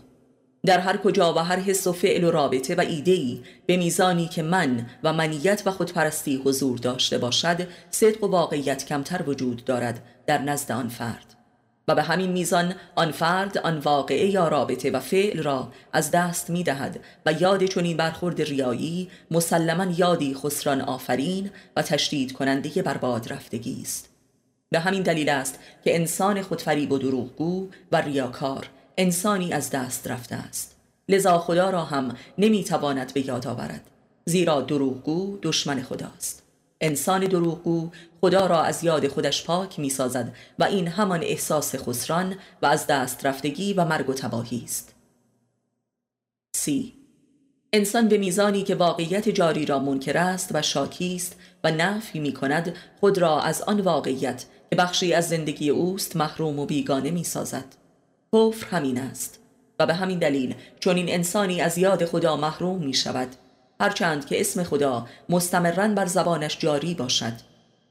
در 0.66 0.80
هر 0.80 0.98
کجا 0.98 1.34
و 1.34 1.38
هر 1.38 1.60
حس 1.60 1.88
و 1.88 1.94
فعل 1.94 2.24
و 2.24 2.32
رابطه 2.32 2.76
و 2.76 2.80
ایدهی 2.80 3.44
به 3.66 3.78
میزانی 3.78 4.28
که 4.28 4.44
من 4.44 4.90
و 5.04 5.14
منیت 5.14 5.64
و 5.66 5.72
خودپرستی 5.72 6.42
حضور 6.46 6.78
داشته 6.78 7.18
باشد 7.18 7.68
صدق 7.90 8.24
و 8.24 8.28
واقعیت 8.28 8.86
کمتر 8.86 9.24
وجود 9.28 9.66
دارد 9.66 10.04
در 10.28 10.42
نزد 10.42 10.72
آن 10.72 10.88
فرد. 10.88 11.36
و 11.88 11.96
به 11.96 12.04
همین 12.04 12.32
میزان 12.32 12.76
آن 12.96 13.12
فرد 13.12 13.58
آن 13.58 13.78
واقعه 13.78 14.26
یا 14.26 14.48
رابطه 14.48 14.92
و 14.92 15.00
فعل 15.00 15.44
را 15.44 15.72
از 15.94 16.12
دست 16.12 16.50
می 16.50 16.64
دهد 16.64 17.00
و 17.26 17.34
یاد 17.34 17.66
چنین 17.66 17.98
برخورد 17.98 18.42
ریایی 18.42 19.10
مسلما 19.32 19.86
یادی 19.98 20.34
خسران 20.34 20.82
آفرین 20.82 21.52
و 21.76 21.82
تشدید 21.82 22.34
کننده 22.34 22.82
برباد 22.82 23.34
رفتگی 23.34 23.82
است. 23.82 24.13
به 24.74 24.80
همین 24.80 25.04
دلیل 25.04 25.30
است 25.30 25.60
که 25.84 25.96
انسان 25.96 26.42
خودفریب 26.42 26.92
و 26.92 26.98
دروغگو 26.98 27.70
و 27.92 28.02
ریاکار 28.02 28.70
انسانی 28.98 29.54
از 29.54 29.70
دست 29.70 30.08
رفته 30.08 30.36
است. 30.36 30.76
لذا 31.10 31.40
خدا 31.40 31.70
را 31.70 31.84
هم 31.84 32.16
نمی‌تواند 32.38 33.14
به 33.14 33.28
یاد 33.28 33.48
آورد 33.48 33.82
زیرا 34.26 34.62
دروغگو 34.62 35.38
دشمن 35.42 35.84
خداست. 35.84 36.44
انسان 36.82 37.26
دروغگو 37.26 37.90
خدا 38.22 38.48
را 38.48 38.64
از 38.64 38.84
یاد 38.84 39.08
خودش 39.08 39.44
پاک 39.44 39.80
می 39.80 39.90
سازد 39.90 40.36
و 40.60 40.64
این 40.64 40.88
همان 40.88 41.24
احساس 41.24 41.76
خسران 41.76 42.36
و 42.62 42.66
از 42.66 42.88
دست 42.88 43.26
رفتگی 43.26 43.74
و 43.74 43.86
مرگ 43.86 44.10
و 44.10 44.14
تباهی 44.14 44.62
است. 44.66 44.96
سی. 46.56 46.94
انسان 47.74 48.08
به 48.08 48.18
میزانی 48.18 48.64
که 48.64 48.76
واقعیت 48.76 49.30
جاری 49.30 49.66
را 49.66 49.80
منکر 49.80 50.18
است 50.18 50.50
و 50.54 50.62
شاکی 50.62 51.16
است 51.16 51.36
و 51.64 51.72
نفی 51.72 52.20
می 52.20 52.34
کند 52.34 52.76
خود 53.00 53.18
را 53.18 53.42
از 53.42 53.62
آن 53.62 53.80
واقعیت 53.80 54.46
که 54.74 54.78
بخشی 54.78 55.14
از 55.14 55.30
زندگی 55.30 55.70
اوست 55.70 56.16
محروم 56.16 56.60
و 56.60 56.66
بیگانه 56.66 57.12
می 57.12 57.24
سازد 57.24 57.66
کفر 58.34 58.68
همین 58.68 58.98
است 59.00 59.40
و 59.80 59.86
به 59.86 59.94
همین 59.94 60.20
دلیل 60.20 60.56
چون 60.80 60.96
این 60.96 61.10
انسانی 61.10 61.62
از 61.62 61.78
یاد 61.78 62.06
خدا 62.06 62.38
محروم 62.38 62.86
می 62.86 62.94
شود 62.94 63.28
هرچند 63.80 64.26
که 64.26 64.40
اسم 64.40 64.64
خدا 64.64 65.08
مستمرا 65.30 65.88
بر 65.88 66.06
زبانش 66.06 66.58
جاری 66.60 66.94
باشد 66.94 67.34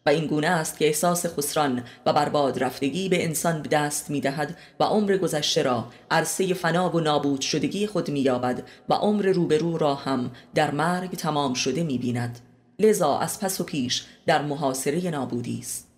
و 0.06 0.10
این 0.10 0.26
گونه 0.26 0.46
است 0.46 0.78
که 0.78 0.86
احساس 0.86 1.26
خسران 1.26 1.84
و 2.06 2.12
برباد 2.12 2.64
رفتگی 2.64 3.08
به 3.08 3.24
انسان 3.24 3.62
دست 3.62 4.10
می 4.10 4.20
دهد 4.20 4.56
و 4.80 4.84
عمر 4.84 5.16
گذشته 5.16 5.62
را 5.62 5.86
عرصه 6.10 6.54
فنا 6.54 6.96
و 6.96 7.00
نابود 7.00 7.40
شدگی 7.40 7.86
خود 7.86 8.10
می 8.10 8.20
یابد 8.20 8.62
و 8.88 8.94
عمر 8.94 9.26
روبرو 9.26 9.78
را 9.78 9.94
هم 9.94 10.30
در 10.54 10.70
مرگ 10.70 11.10
تمام 11.10 11.54
شده 11.54 11.82
می 11.82 11.98
بیند 11.98 12.38
لذا 12.78 13.18
از 13.18 13.40
پس 13.40 13.60
و 13.60 13.64
پیش 13.64 14.04
در 14.26 14.42
محاصره 14.42 15.10
نابودی 15.10 15.58
است. 15.58 15.91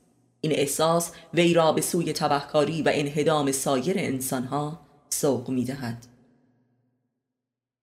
این 0.45 0.53
احساس 0.53 1.11
وی 1.35 1.55
را 1.55 1.73
به 1.73 1.81
سوی 1.81 2.13
تبهکاری 2.13 2.83
و 2.83 2.91
انهدام 2.95 3.53
سایر 3.53 3.99
انسانها 3.99 4.81
سوق 5.11 5.49
می 5.49 5.65
دهد 5.65 6.07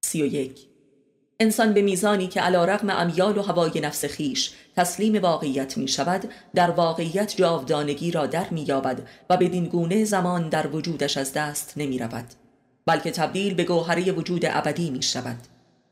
سی 0.06 0.20
یک. 0.20 0.60
انسان 1.40 1.74
به 1.74 1.82
میزانی 1.82 2.28
که 2.28 2.42
علا 2.42 2.66
رقم 2.66 2.90
امیال 2.90 3.38
و 3.38 3.42
هوای 3.42 3.82
نفس 3.82 4.06
خیش 4.06 4.52
تسلیم 4.76 5.22
واقعیت 5.22 5.78
می 5.78 5.88
شود 5.88 6.30
در 6.56 6.72
واقعیت 6.72 7.38
جاودانگی 7.38 8.12
را 8.12 8.26
در 8.26 8.50
می 8.50 8.62
یابد 8.62 9.08
و 9.30 9.38
بدین 9.38 9.66
گونه 9.66 10.06
زمان 10.06 10.50
در 10.50 10.68
وجودش 10.68 11.18
از 11.18 11.34
دست 11.34 11.74
نمی 11.78 12.00
رود 12.00 12.26
بلکه 12.86 13.12
تبدیل 13.12 13.54
به 13.54 13.64
گوهره 13.64 14.12
وجود 14.12 14.46
ابدی 14.46 14.90
می 14.90 15.04
شود 15.04 15.38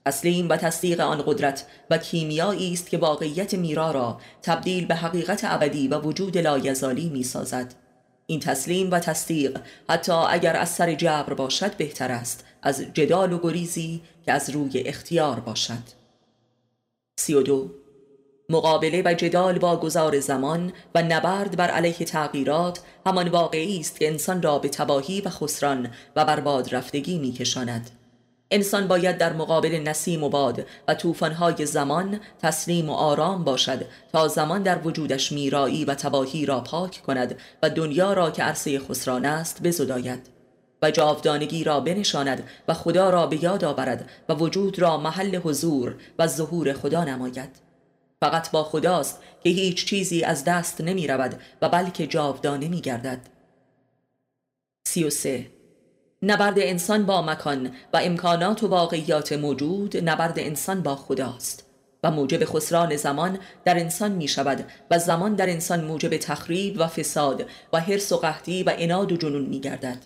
تسلیم 0.10 0.50
و 0.50 0.58
تصدیق 0.58 1.00
آن 1.00 1.24
قدرت 1.26 1.66
و 1.90 1.98
کیمیایی 1.98 2.74
است 2.74 2.90
که 2.90 2.98
واقعیت 2.98 3.54
میرا 3.54 3.92
را 3.92 4.18
تبدیل 4.42 4.86
به 4.86 4.96
حقیقت 4.96 5.42
ابدی 5.44 5.88
و 5.88 6.00
وجود 6.00 6.38
لایزالی 6.38 7.10
می 7.10 7.24
سازد 7.24 7.74
این 8.28 8.40
تسلیم 8.40 8.92
و 8.92 9.00
تصدیق 9.00 9.60
حتی 9.90 10.12
اگر 10.12 10.56
از 10.56 10.70
سر 10.70 10.94
جبر 10.94 11.34
باشد 11.34 11.78
بهتر 11.78 12.12
است 12.12 12.46
از 12.62 12.82
جدال 12.94 13.34
و 13.34 13.40
گریزی 13.40 14.02
که 14.26 14.32
از 14.32 14.50
روی 14.50 14.80
اختیار 14.80 15.40
باشد. 15.40 15.84
سی 17.20 17.34
و 17.34 17.42
دو. 17.42 17.72
مقابله 18.50 19.02
و 19.06 19.14
جدال 19.14 19.60
با 19.60 19.78
گذار 19.78 20.20
زمان 20.20 20.74
و 20.96 21.04
نبرد 21.04 21.58
بر 21.58 21.70
علیه 21.70 21.94
تغییرات 21.94 22.80
همان 23.06 23.28
واقعی 23.28 23.80
است 23.80 24.00
که 24.00 24.08
انسان 24.08 24.42
را 24.42 24.60
به 24.60 24.70
تباهی 24.70 25.22
و 25.22 25.30
خسران 25.30 25.90
و 26.16 26.26
برباد 26.26 26.76
رفتگی 26.76 27.20
می 27.20 27.32
کشاند. 27.32 27.99
انسان 28.52 28.88
باید 28.88 29.18
در 29.18 29.34
مقابل 29.34 29.70
نسیم 29.70 30.24
و 30.24 30.30
باد 30.30 30.66
و 30.88 30.94
طوفان‌های 30.94 31.66
زمان 31.66 32.20
تسلیم 32.42 32.90
و 32.90 32.94
آرام 32.94 33.44
باشد 33.44 33.86
تا 34.14 34.28
زمان 34.28 34.64
در 34.64 34.88
وجودش 34.88 35.32
میرایی 35.32 35.86
و 35.86 35.96
تباهی 35.96 36.46
را 36.46 36.62
پاک 36.62 37.02
کند 37.08 37.40
و 37.64 37.70
دنیا 37.70 38.14
را 38.14 38.32
که 38.32 38.44
عرصه 38.44 38.80
خسران 38.80 39.26
است 39.26 39.64
بزداید 39.64 40.30
و 40.82 40.92
جاودانگی 40.92 41.64
را 41.64 41.80
بنشاند 41.80 42.44
و 42.68 42.74
خدا 42.74 43.10
را 43.10 43.28
به 43.28 43.44
یاد 43.44 43.64
آورد 43.64 44.10
و 44.30 44.34
وجود 44.34 44.80
را 44.80 44.98
محل 44.98 45.36
حضور 45.36 45.96
و 46.20 46.28
ظهور 46.28 46.74
خدا 46.74 47.04
نماید. 47.04 47.70
فقط 48.22 48.52
با 48.52 48.64
خداست 48.64 49.20
که 49.44 49.50
هیچ 49.50 49.86
چیزی 49.86 50.24
از 50.24 50.44
دست 50.44 50.82
نمی 50.82 51.08
رود 51.08 51.40
و 51.62 51.70
بلکه 51.70 52.08
جاودانه 52.08 52.68
می 52.68 52.82
گردد 52.82 53.20
سی 54.88 55.04
و 55.04 55.10
سه 55.10 55.59
نبرد 56.22 56.60
انسان 56.60 57.06
با 57.06 57.22
مکان 57.22 57.72
و 57.94 58.00
امکانات 58.04 58.64
و 58.64 58.68
واقعیات 58.68 59.34
موجود 59.34 60.10
نبرد 60.10 60.40
انسان 60.40 60.84
با 60.84 60.96
خداست. 60.96 61.70
و 62.04 62.12
موجب 62.12 62.46
خسران 62.46 62.96
زمان 62.96 63.40
در 63.66 63.80
انسان 63.80 64.12
می 64.12 64.28
شود 64.28 64.66
و 64.92 65.00
زمان 65.00 65.36
در 65.36 65.50
انسان 65.50 65.86
موجب 65.86 66.18
تخریب 66.18 66.80
و 66.80 66.88
فساد 66.88 67.46
و 67.74 67.80
حرس 67.80 68.12
و 68.12 68.18
قحطی 68.18 68.64
و 68.64 68.74
اناد 68.78 69.12
و 69.12 69.18
جنون 69.18 69.46
می 69.46 69.60
گردد 69.60 69.98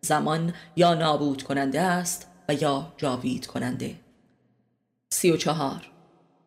زمان 0.00 0.54
یا 0.76 0.94
نابود 0.94 1.42
کننده 1.42 1.80
است 1.80 2.26
و 2.48 2.54
یا 2.54 2.92
جاوید 2.96 3.46
کننده. 3.46 3.94
سی 5.12 5.30
و 5.30 5.36
چهار. 5.36 5.90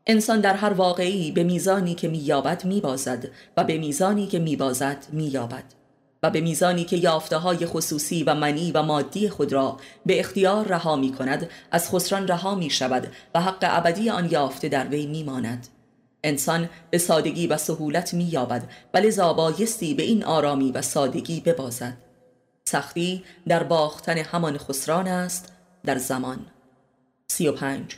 انسان 0.08 0.42
در 0.42 0.54
هر 0.54 0.74
واقعی 0.74 1.32
به 1.32 1.44
میزانی 1.44 1.96
که 1.96 2.08
مییابد 2.08 2.66
میبازد 2.66 3.28
و 3.58 3.64
به 3.64 3.78
میزانی 3.78 4.28
که 4.28 4.40
میبازد 4.40 5.06
مییابد. 5.12 5.77
و 6.24 6.30
به 6.30 6.42
میزانی 6.42 6.86
که 6.86 6.98
یافته 6.98 7.38
های 7.38 7.66
خصوصی 7.66 8.24
و 8.24 8.36
منی 8.36 8.72
و 8.72 8.82
مادی 8.82 9.30
خود 9.30 9.54
را 9.54 9.78
به 10.06 10.20
اختیار 10.20 10.68
رها 10.68 10.96
می 10.96 11.12
کند 11.12 11.50
از 11.72 11.90
خسران 11.90 12.28
رها 12.28 12.56
می 12.56 12.70
شود 12.70 13.08
و 13.36 13.42
حق 13.42 13.58
ابدی 13.62 14.10
آن 14.10 14.32
یافته 14.32 14.70
در 14.70 14.88
وی 14.88 15.06
می 15.06 15.24
ماند. 15.24 15.68
انسان 16.24 16.70
به 16.90 16.98
سادگی 16.98 17.48
و 17.48 17.58
سهولت 17.58 18.14
می 18.14 18.24
یابد 18.24 18.70
ولی 18.94 19.12
زابایستی 19.12 19.94
به 19.94 20.04
این 20.04 20.24
آرامی 20.24 20.72
و 20.72 20.82
سادگی 20.82 21.40
ببازد 21.40 21.98
سختی 22.66 23.24
در 23.48 23.64
باختن 23.64 24.18
همان 24.18 24.58
خسران 24.58 25.08
است 25.08 25.54
در 25.86 25.98
زمان 25.98 26.46
سی 27.28 27.48
و 27.48 27.52
پنج 27.52 27.98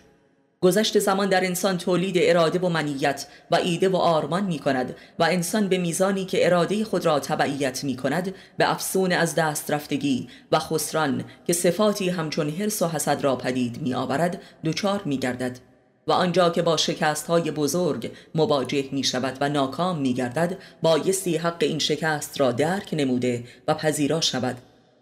گذشت 0.62 1.00
زمان 1.00 1.30
در 1.30 1.46
انسان 1.46 1.78
تولید 1.78 2.16
اراده 2.18 2.60
و 2.60 2.70
منیت 2.70 3.28
و 3.52 3.56
ایده 3.56 3.90
و 3.90 3.96
آرمان 3.96 4.44
می 4.44 4.60
کند 4.60 4.96
و 5.20 5.24
انسان 5.24 5.68
به 5.68 5.78
میزانی 5.78 6.26
که 6.26 6.46
اراده 6.46 6.84
خود 6.84 7.06
را 7.06 7.20
تبعیت 7.20 7.84
می 7.84 7.96
کند 7.96 8.36
به 8.58 8.72
افسون 8.72 9.12
از 9.12 9.36
دست 9.36 9.72
رفتگی 9.72 10.28
و 10.52 10.60
خسران 10.60 11.24
که 11.48 11.54
صفاتی 11.54 12.10
همچون 12.10 12.50
حرس 12.50 12.82
و 12.82 12.88
حسد 12.88 13.24
را 13.24 13.36
پدید 13.36 13.82
می 13.82 13.94
آورد 13.94 14.42
دچار 14.66 15.02
می 15.06 15.18
گردد 15.18 15.60
و 16.08 16.12
آنجا 16.12 16.50
که 16.50 16.62
با 16.62 16.78
شکست 16.78 17.28
های 17.28 17.52
بزرگ 17.52 18.12
مواجه 18.36 18.86
می 18.92 19.04
شود 19.04 19.38
و 19.42 19.50
ناکام 19.50 20.00
می 20.02 20.14
گردد 20.14 20.58
بایستی 20.82 21.38
حق 21.38 21.58
این 21.60 21.80
شکست 21.80 22.40
را 22.40 22.52
درک 22.52 22.90
نموده 22.94 23.44
و 23.68 23.74
پذیرا 23.74 24.22
شود 24.22 24.58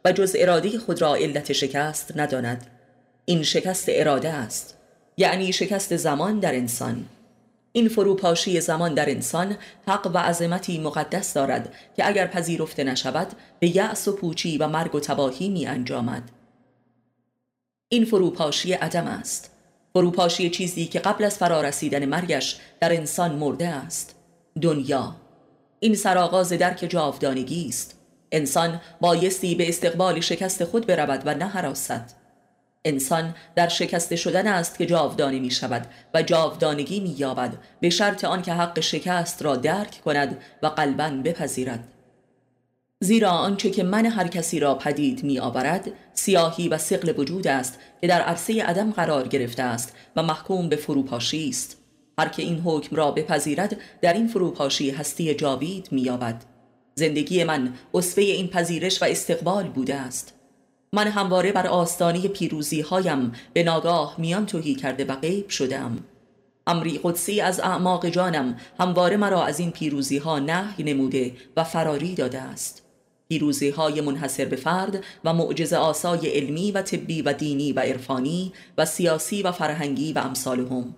و 0.06 0.12
جز 0.12 0.36
اراده 0.40 0.80
خود 0.80 1.02
را 1.02 1.16
علت 1.16 1.54
شکست 1.54 2.18
نداند. 2.18 2.68
این 3.26 3.44
شکست 3.44 3.86
اراده 3.88 4.30
است. 4.30 4.77
یعنی 5.18 5.54
شکست 5.54 5.96
زمان 5.96 6.40
در 6.40 6.56
انسان. 6.56 7.06
این 7.72 7.90
فروپاشی 7.90 8.62
زمان 8.62 8.94
در 8.94 9.10
انسان 9.10 9.58
حق 9.88 10.12
و 10.14 10.18
عظمتی 10.18 10.80
مقدس 10.80 11.34
دارد 11.34 11.74
که 11.96 12.08
اگر 12.08 12.28
پذیرفته 12.28 12.84
نشود 12.84 13.28
به 13.60 13.76
یأس 13.76 14.08
و 14.08 14.16
پوچی 14.16 14.58
و 14.58 14.68
مرگ 14.68 14.96
و 14.96 15.00
تباهی 15.00 15.50
می 15.50 15.66
انجامد. 15.66 16.32
این 17.90 18.06
فروپاشی 18.06 18.74
عدم 18.74 19.08
است. 19.08 19.52
فروپاشی 19.94 20.50
چیزی 20.50 20.86
که 20.86 21.00
قبل 21.00 21.24
از 21.24 21.38
فرارسیدن 21.38 22.06
مرگش 22.06 22.60
در 22.80 22.94
انسان 22.94 23.36
مرده 23.36 23.68
است. 23.68 24.16
دنیا. 24.62 25.16
این 25.80 25.96
سرآغاز 25.96 26.54
درک 26.54 26.86
جاودانگی 26.90 27.68
است. 27.68 28.00
انسان 28.32 28.82
بایستی 29.02 29.56
به 29.56 29.70
استقبال 29.70 30.20
شکست 30.20 30.64
خود 30.66 30.88
برود 30.88 31.22
و 31.26 31.34
نه 31.34 31.46
حراست. 31.46 32.17
انسان 32.86 33.36
در 33.56 33.68
شکست 33.68 34.16
شدن 34.16 34.48
است 34.48 34.78
که 34.78 34.86
جاودانه 34.86 35.40
می 35.40 35.52
شود 35.52 35.88
و 36.14 36.22
جاودانگی 36.22 37.00
می 37.00 37.10
یابد 37.10 37.58
به 37.80 37.90
شرط 37.90 38.26
آنکه 38.26 38.54
حق 38.54 38.80
شکست 38.80 39.42
را 39.42 39.56
درک 39.56 40.02
کند 40.06 40.38
و 40.64 40.68
قلبا 40.68 41.10
بپذیرد. 41.10 41.88
زیرا 43.00 43.30
آنچه 43.30 43.70
که 43.70 43.84
من 43.84 44.06
هر 44.06 44.28
کسی 44.28 44.60
را 44.60 44.76
پدید 44.76 45.24
می 45.24 45.40
آورد 45.40 45.92
سیاهی 46.14 46.68
و 46.68 46.78
سقل 46.78 47.14
وجود 47.18 47.48
است 47.48 47.80
که 48.02 48.08
در 48.08 48.22
عرصه 48.22 48.64
عدم 48.64 48.92
قرار 48.92 49.28
گرفته 49.28 49.64
است 49.64 49.96
و 50.16 50.24
محکوم 50.24 50.70
به 50.70 50.76
فروپاشی 50.76 51.50
است. 51.50 51.78
هر 52.20 52.30
که 52.30 52.44
این 52.44 52.60
حکم 52.60 52.96
را 52.96 53.12
بپذیرد 53.12 53.78
در 54.02 54.14
این 54.14 54.28
فروپاشی 54.28 54.90
هستی 54.90 55.36
جاوید 55.36 55.88
می 55.92 56.02
یابد 56.02 56.44
زندگی 56.96 57.44
من 57.44 57.74
اصفه 57.94 58.22
این 58.22 58.48
پذیرش 58.48 59.02
و 59.02 59.06
استقبال 59.06 59.68
بوده 59.68 59.96
است. 59.96 60.37
من 60.94 61.08
همواره 61.08 61.52
بر 61.52 61.68
آستانه 61.68 62.28
پیروزی 62.28 62.82
هایم 62.82 63.32
به 63.54 63.64
ناگاه 63.64 64.16
میان 64.18 64.46
توهی 64.46 64.76
کرده 64.76 65.06
و 65.06 65.16
غیب 65.16 65.50
شدم. 65.50 65.98
امری 66.68 67.00
قدسی 67.04 67.42
از 67.42 67.60
اعماق 67.60 68.10
جانم 68.10 68.58
همواره 68.80 69.18
مرا 69.18 69.44
از 69.44 69.60
این 69.60 69.72
پیروزی 69.72 70.18
ها 70.18 70.40
نهی 70.40 70.84
نموده 70.84 71.36
و 71.58 71.64
فراری 71.64 72.16
داده 72.16 72.42
است. 72.42 72.84
پیروزی 73.30 73.70
های 73.70 74.02
منحصر 74.02 74.46
به 74.46 74.56
فرد 74.56 75.04
و 75.26 75.34
معجز 75.34 75.74
آسای 75.74 76.30
علمی 76.30 76.72
و 76.72 76.82
طبی 76.82 77.22
و 77.22 77.34
دینی 77.34 77.74
و 77.74 77.80
عرفانی 77.80 78.54
و 78.78 78.86
سیاسی 78.86 79.44
و 79.44 79.52
فرهنگی 79.52 80.14
و 80.14 80.20
امثالهم. 80.20 80.96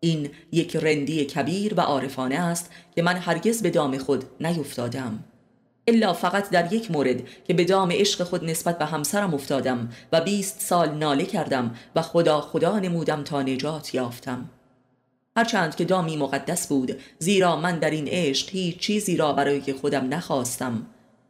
این 0.00 0.30
یک 0.52 0.76
رندی 0.76 1.24
کبیر 1.24 1.74
و 1.76 1.80
عارفانه 1.80 2.34
است 2.34 2.70
که 2.94 3.02
من 3.02 3.16
هرگز 3.16 3.62
به 3.62 3.70
دام 3.70 3.98
خود 3.98 4.24
نیفتادم. 4.40 5.24
الا 5.86 6.12
فقط 6.12 6.50
در 6.50 6.72
یک 6.72 6.90
مورد 6.90 7.22
که 7.44 7.54
به 7.54 7.64
دام 7.64 7.92
عشق 7.92 8.24
خود 8.24 8.44
نسبت 8.44 8.78
به 8.78 8.84
همسرم 8.84 9.34
افتادم 9.34 9.88
و 10.12 10.20
بیست 10.20 10.60
سال 10.60 10.90
ناله 10.90 11.24
کردم 11.24 11.74
و 11.96 12.02
خدا 12.02 12.40
خدا 12.40 12.78
نمودم 12.78 13.24
تا 13.24 13.42
نجات 13.42 13.94
یافتم. 13.94 14.50
هرچند 15.36 15.76
که 15.76 15.84
دامی 15.84 16.16
مقدس 16.16 16.68
بود 16.68 17.00
زیرا 17.18 17.56
من 17.56 17.78
در 17.78 17.90
این 17.90 18.08
عشق 18.08 18.50
هیچ 18.50 18.78
چیزی 18.78 19.16
را 19.16 19.32
برای 19.32 19.72
خودم 19.72 20.14
نخواستم. 20.14 20.86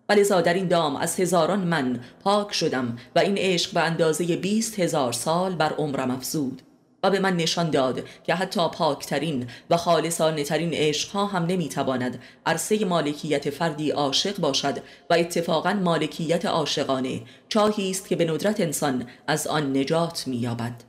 ولذا 0.08 0.40
در 0.40 0.54
این 0.54 0.68
دام 0.68 0.96
از 0.96 1.20
هزاران 1.20 1.60
من 1.60 2.00
پاک 2.24 2.52
شدم 2.52 2.98
و 3.16 3.18
این 3.18 3.38
عشق 3.38 3.74
به 3.74 3.80
اندازه 3.80 4.36
بیست 4.36 4.80
هزار 4.80 5.12
سال 5.12 5.54
بر 5.54 5.72
عمرم 5.72 6.10
افزود. 6.10 6.62
و 7.04 7.10
به 7.10 7.20
من 7.20 7.36
نشان 7.36 7.70
داد 7.70 8.02
که 8.24 8.34
حتی 8.34 8.68
پاکترین 8.68 9.46
و 9.70 9.76
خالصانه 9.76 10.44
ترین 10.44 10.74
عشقها 10.74 11.26
هم 11.26 11.46
نمی‌تواند 11.46 12.22
عرصه 12.46 12.84
مالکیت 12.84 13.50
فردی 13.50 13.90
عاشق 13.90 14.36
باشد 14.36 14.78
و 15.10 15.14
اتفاقا 15.14 15.72
مالکیت 15.72 16.46
عاشقانه 16.46 17.22
چاهی 17.48 17.90
است 17.90 18.08
که 18.08 18.16
به 18.16 18.24
ندرت 18.24 18.60
انسان 18.60 19.06
از 19.26 19.46
آن 19.46 19.76
نجات 19.76 20.26
مییابد. 20.26 20.84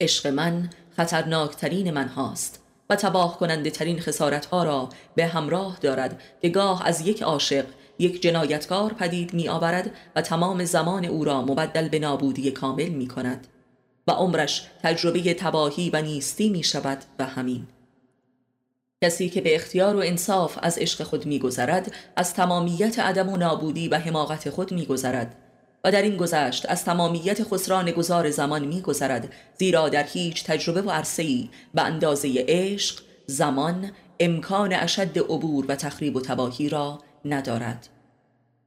عشق 0.00 0.26
من 0.26 0.70
خطرناکترین 0.96 1.90
من 1.90 2.08
هاست 2.08 2.62
و 2.90 2.96
تباه 2.96 3.38
کننده 3.38 3.70
ترین 3.70 4.00
خسارت 4.00 4.46
ها 4.46 4.64
را 4.64 4.88
به 5.14 5.26
همراه 5.26 5.78
دارد 5.80 6.22
که 6.42 6.48
گاه 6.48 6.86
از 6.86 7.00
یک 7.00 7.22
عاشق 7.22 7.64
یک 7.98 8.22
جنایتکار 8.22 8.92
پدید 8.92 9.34
می 9.34 9.48
آورد 9.48 9.90
و 10.16 10.22
تمام 10.22 10.64
زمان 10.64 11.04
او 11.04 11.24
را 11.24 11.42
مبدل 11.42 11.88
به 11.88 11.98
نابودی 11.98 12.50
کامل 12.50 12.88
می 12.88 13.08
کند 13.08 13.46
و 14.10 14.12
عمرش 14.12 14.66
تجربه 14.82 15.34
تباهی 15.34 15.90
و 15.90 16.02
نیستی 16.02 16.48
می 16.48 16.62
شود 16.62 16.98
و 17.18 17.24
همین. 17.24 17.66
کسی 19.04 19.28
که 19.28 19.40
به 19.40 19.54
اختیار 19.54 19.96
و 19.96 20.02
انصاف 20.04 20.58
از 20.62 20.78
عشق 20.78 21.02
خود 21.02 21.26
میگذرد 21.26 21.94
از 22.16 22.34
تمامیت 22.34 22.98
عدم 22.98 23.28
و 23.28 23.36
نابودی 23.36 23.88
و 23.88 23.98
حماقت 23.98 24.50
خود 24.50 24.72
میگذرد 24.72 25.36
و 25.84 25.92
در 25.92 26.02
این 26.02 26.16
گذشت 26.16 26.66
از 26.68 26.84
تمامیت 26.84 27.44
خسران 27.44 27.90
گذار 27.90 28.30
زمان 28.30 28.64
میگذرد 28.64 29.32
زیرا 29.58 29.88
در 29.88 30.04
هیچ 30.04 30.44
تجربه 30.44 30.82
و 30.82 30.90
عرصه‌ای 30.90 31.50
به 31.74 31.82
اندازه 31.82 32.44
عشق 32.48 33.00
زمان 33.26 33.92
امکان 34.20 34.72
اشد 34.72 35.18
عبور 35.18 35.64
و 35.68 35.74
تخریب 35.74 36.16
و 36.16 36.20
تباهی 36.20 36.68
را 36.68 36.98
ندارد. 37.24 37.88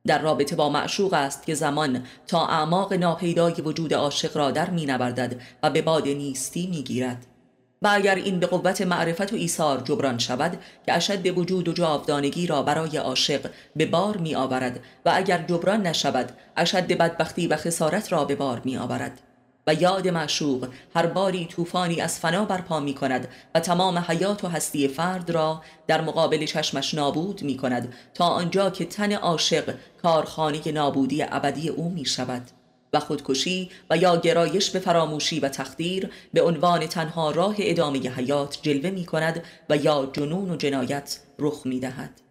در 0.07 0.21
رابطه 0.21 0.55
با 0.55 0.69
معشوق 0.69 1.13
است 1.13 1.45
که 1.45 1.55
زمان 1.55 2.03
تا 2.27 2.47
اعماق 2.47 2.93
ناپیدای 2.93 3.53
وجود 3.53 3.93
عاشق 3.93 4.37
را 4.37 4.51
در 4.51 4.69
می 4.69 4.85
نوردد 4.85 5.41
و 5.63 5.69
به 5.69 5.81
باد 5.81 6.07
نیستی 6.07 6.67
می 6.67 6.83
گیرد. 6.83 7.25
و 7.81 7.89
اگر 7.91 8.15
این 8.15 8.39
به 8.39 8.47
قوت 8.47 8.81
معرفت 8.81 9.33
و 9.33 9.35
ایثار 9.35 9.81
جبران 9.81 10.17
شود 10.17 10.57
که 10.85 10.93
اشد 10.93 11.37
وجود 11.37 11.67
و 11.67 11.73
جاودانگی 11.73 12.47
را 12.47 12.63
برای 12.63 12.97
عاشق 12.97 13.49
به 13.75 13.85
بار 13.85 14.17
می 14.17 14.35
آورد 14.35 14.79
و 15.05 15.11
اگر 15.15 15.37
جبران 15.37 15.87
نشود 15.87 16.31
اشد 16.57 16.87
بدبختی 16.97 17.47
و 17.47 17.55
خسارت 17.55 18.11
را 18.11 18.25
به 18.25 18.35
بار 18.35 18.61
می 18.65 18.77
آورد. 18.77 19.19
و 19.67 19.73
یاد 19.73 20.07
معشوق 20.07 20.67
هر 20.95 21.05
باری 21.05 21.45
طوفانی 21.45 22.01
از 22.01 22.19
فنا 22.19 22.45
برپا 22.45 22.79
می 22.79 22.93
کند 22.93 23.27
و 23.55 23.59
تمام 23.59 23.97
حیات 23.97 24.43
و 24.43 24.47
هستی 24.47 24.87
فرد 24.87 25.31
را 25.31 25.61
در 25.87 26.01
مقابل 26.01 26.45
چشمش 26.45 26.93
نابود 26.93 27.43
می 27.43 27.57
کند 27.57 27.93
تا 28.13 28.25
آنجا 28.25 28.69
که 28.69 28.85
تن 28.85 29.11
عاشق 29.11 29.75
کارخانه 30.03 30.71
نابودی 30.71 31.23
ابدی 31.23 31.69
او 31.69 31.89
می 31.89 32.05
شود 32.05 32.41
و 32.93 32.99
خودکشی 32.99 33.69
و 33.89 33.97
یا 33.97 34.17
گرایش 34.17 34.69
به 34.69 34.79
فراموشی 34.79 35.39
و 35.39 35.49
تقدیر 35.49 36.09
به 36.33 36.41
عنوان 36.41 36.87
تنها 36.87 37.31
راه 37.31 37.55
ادامه 37.59 37.99
حیات 37.99 38.59
جلوه 38.61 38.89
می 38.89 39.05
کند 39.05 39.43
و 39.69 39.77
یا 39.77 40.09
جنون 40.13 40.49
و 40.51 40.55
جنایت 40.55 41.19
رخ 41.39 41.65
می 41.65 41.79
دهد 41.79 42.21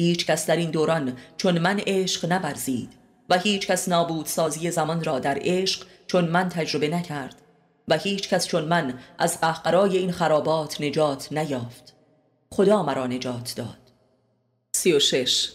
هیچ 0.00 0.26
کس 0.26 0.46
در 0.46 0.56
این 0.56 0.70
دوران 0.70 1.16
چون 1.36 1.58
من 1.58 1.80
عشق 1.86 2.32
نبرزید. 2.32 2.99
و 3.30 3.38
هیچ 3.38 3.66
کس 3.66 3.88
نابود 3.88 4.26
سازی 4.26 4.70
زمان 4.70 5.04
را 5.04 5.18
در 5.18 5.38
عشق 5.40 5.86
چون 6.06 6.24
من 6.24 6.48
تجربه 6.48 6.88
نکرد 6.88 7.42
و 7.88 7.98
هیچ 7.98 8.28
کس 8.28 8.46
چون 8.46 8.64
من 8.64 8.98
از 9.18 9.40
قهقرای 9.40 9.96
این 9.96 10.12
خرابات 10.12 10.80
نجات 10.80 11.32
نیافت. 11.32 11.94
خدا 12.50 12.82
مرا 12.82 13.06
نجات 13.06 13.54
داد. 13.56 13.78
سی 14.72 14.92
و 14.92 14.98
شش. 14.98 15.50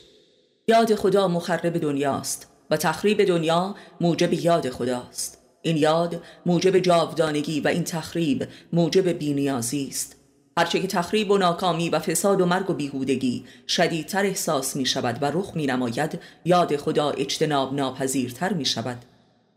یاد 0.67 0.95
خدا 0.95 1.27
مخرب 1.27 1.77
دنیاست 1.77 2.47
و 2.69 2.77
تخریب 2.77 3.23
دنیا 3.23 3.75
موجب 4.01 4.33
یاد 4.33 4.69
خداست. 4.69 5.37
این 5.61 5.77
یاد 5.77 6.23
موجب 6.45 6.79
جاودانگی 6.79 7.59
و 7.59 7.67
این 7.67 7.83
تخریب 7.83 8.47
موجب 8.73 9.09
بینیازی 9.09 9.87
است 9.87 10.15
هرچه 10.57 10.79
که 10.79 10.87
تخریب 10.87 11.31
و 11.31 11.37
ناکامی 11.37 11.89
و 11.89 11.99
فساد 11.99 12.41
و 12.41 12.45
مرگ 12.45 12.69
و 12.69 12.73
بیهودگی 12.73 13.45
شدیدتر 13.67 14.25
احساس 14.25 14.75
می 14.75 14.85
شود 14.85 15.23
و 15.23 15.25
رخ 15.25 15.51
می 15.55 15.65
نماید 15.67 16.19
یاد 16.45 16.75
خدا 16.75 17.09
اجتناب 17.09 17.73
ناپذیرتر 17.73 18.53
می 18.53 18.65
شود 18.65 18.97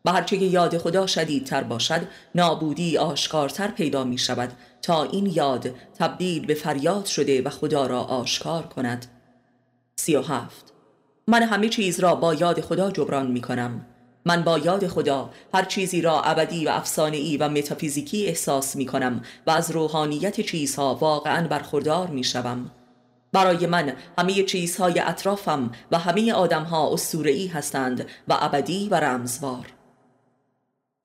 و 0.04 0.12
هرچه 0.12 0.38
که 0.38 0.44
یاد 0.44 0.78
خدا 0.78 1.06
شدیدتر 1.06 1.62
باشد 1.62 2.00
نابودی 2.34 2.98
آشکارتر 2.98 3.68
پیدا 3.68 4.04
می 4.04 4.18
شود 4.18 4.52
تا 4.82 5.04
این 5.04 5.26
یاد 5.26 5.74
تبدیل 5.98 6.46
به 6.46 6.54
فریاد 6.54 7.04
شده 7.04 7.42
و 7.42 7.50
خدا 7.50 7.86
را 7.86 8.00
آشکار 8.00 8.62
کند. 8.62 9.06
سی 9.96 10.16
و 10.16 10.22
هفت. 10.22 10.72
من 11.26 11.42
همه 11.42 11.68
چیز 11.68 12.00
را 12.00 12.14
با 12.14 12.34
یاد 12.34 12.60
خدا 12.60 12.90
جبران 12.90 13.30
می 13.30 13.40
کنم 13.40 13.86
من 14.28 14.42
با 14.42 14.58
یاد 14.58 14.86
خدا 14.86 15.30
هر 15.54 15.64
چیزی 15.64 16.00
را 16.00 16.22
ابدی 16.22 16.66
و 16.66 16.68
افسانه‌ای 16.68 17.36
و 17.36 17.48
متافیزیکی 17.48 18.26
احساس 18.26 18.76
می 18.76 18.86
کنم 18.86 19.22
و 19.46 19.50
از 19.50 19.70
روحانیت 19.70 20.40
چیزها 20.40 20.94
واقعا 20.94 21.48
برخوردار 21.48 22.06
می 22.06 22.24
شوم. 22.24 22.70
برای 23.32 23.66
من 23.66 23.92
همه 24.18 24.42
چیزهای 24.42 25.00
اطرافم 25.00 25.70
و 25.92 25.98
همه 25.98 26.32
آدمها 26.32 26.92
اسطوره‌ای 26.92 27.46
هستند 27.46 28.06
و 28.28 28.36
ابدی 28.40 28.88
و 28.88 28.94
رمزوار 28.94 29.66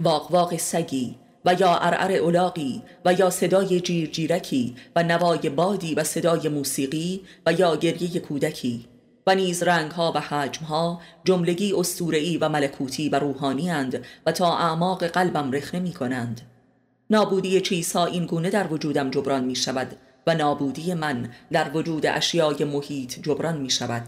واق 0.04 0.32
واق 0.32 0.58
سگی 0.58 1.16
و 1.46 1.54
یا 1.60 1.78
ارعر 1.78 2.12
اولاقی 2.12 2.82
و 3.06 3.14
یا 3.14 3.30
صدای 3.30 3.80
جیرجیرکی 3.80 4.76
و 4.96 5.04
نوای 5.04 5.50
بادی 5.50 5.96
و 5.96 6.04
صدای 6.04 6.50
موسیقی 6.50 7.22
و 7.46 7.54
یا 7.54 7.76
گریه 7.76 8.20
کودکی 8.20 8.93
و 9.28 9.36
نیز 9.36 9.64
ها 9.64 10.12
و 10.16 10.22
ها 10.66 11.02
جملگی 11.26 11.74
استورعی 11.74 12.38
و 12.38 12.50
ملکوتی 12.50 13.10
و 13.10 13.20
روحانی 13.20 13.72
اند 13.72 14.06
و 14.26 14.32
تا 14.32 14.58
اعماق 14.58 15.08
قلبم 15.08 15.52
رخنه 15.52 15.80
می 15.80 15.94
کنند 15.94 16.42
نابودی 17.10 17.62
چیزها 17.62 18.06
این 18.06 18.26
گونه 18.26 18.50
در 18.50 18.74
وجودم 18.74 19.10
جبران 19.10 19.44
می 19.44 19.56
شود 19.56 19.96
و 20.28 20.36
نابودی 20.36 20.94
من 20.94 21.30
در 21.52 21.72
وجود 21.74 22.06
اشیای 22.06 22.64
محیط 22.64 23.20
جبران 23.20 23.58
می 23.58 23.70
شود 23.70 24.04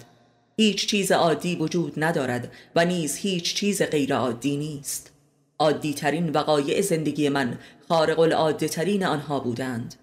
هیچ 0.57 0.87
چیز 0.87 1.11
عادی 1.11 1.55
وجود 1.55 1.93
ندارد 1.97 2.51
و 2.75 2.85
نیز 2.85 3.15
هیچ 3.15 3.55
چیز 3.55 3.81
غیر 3.81 4.15
عادی 4.15 4.57
نیست. 4.57 5.11
عادی 5.59 5.93
ترین 5.93 6.29
وقایع 6.29 6.81
زندگی 6.81 7.29
من 7.29 7.57
خارق 7.89 8.19
العاده 8.19 8.67
ترین 8.67 9.05
آنها 9.05 9.39
بودند. 9.39 9.95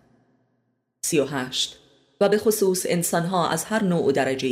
سی 1.05 1.19
و 1.19 1.25
هشت. 1.25 1.79
و 2.21 2.29
به 2.29 2.39
خصوص 2.39 2.87
انسانها 2.89 3.49
از 3.49 3.65
هر 3.65 3.85
نوع 3.85 4.05
و 4.05 4.13
درجه 4.13 4.49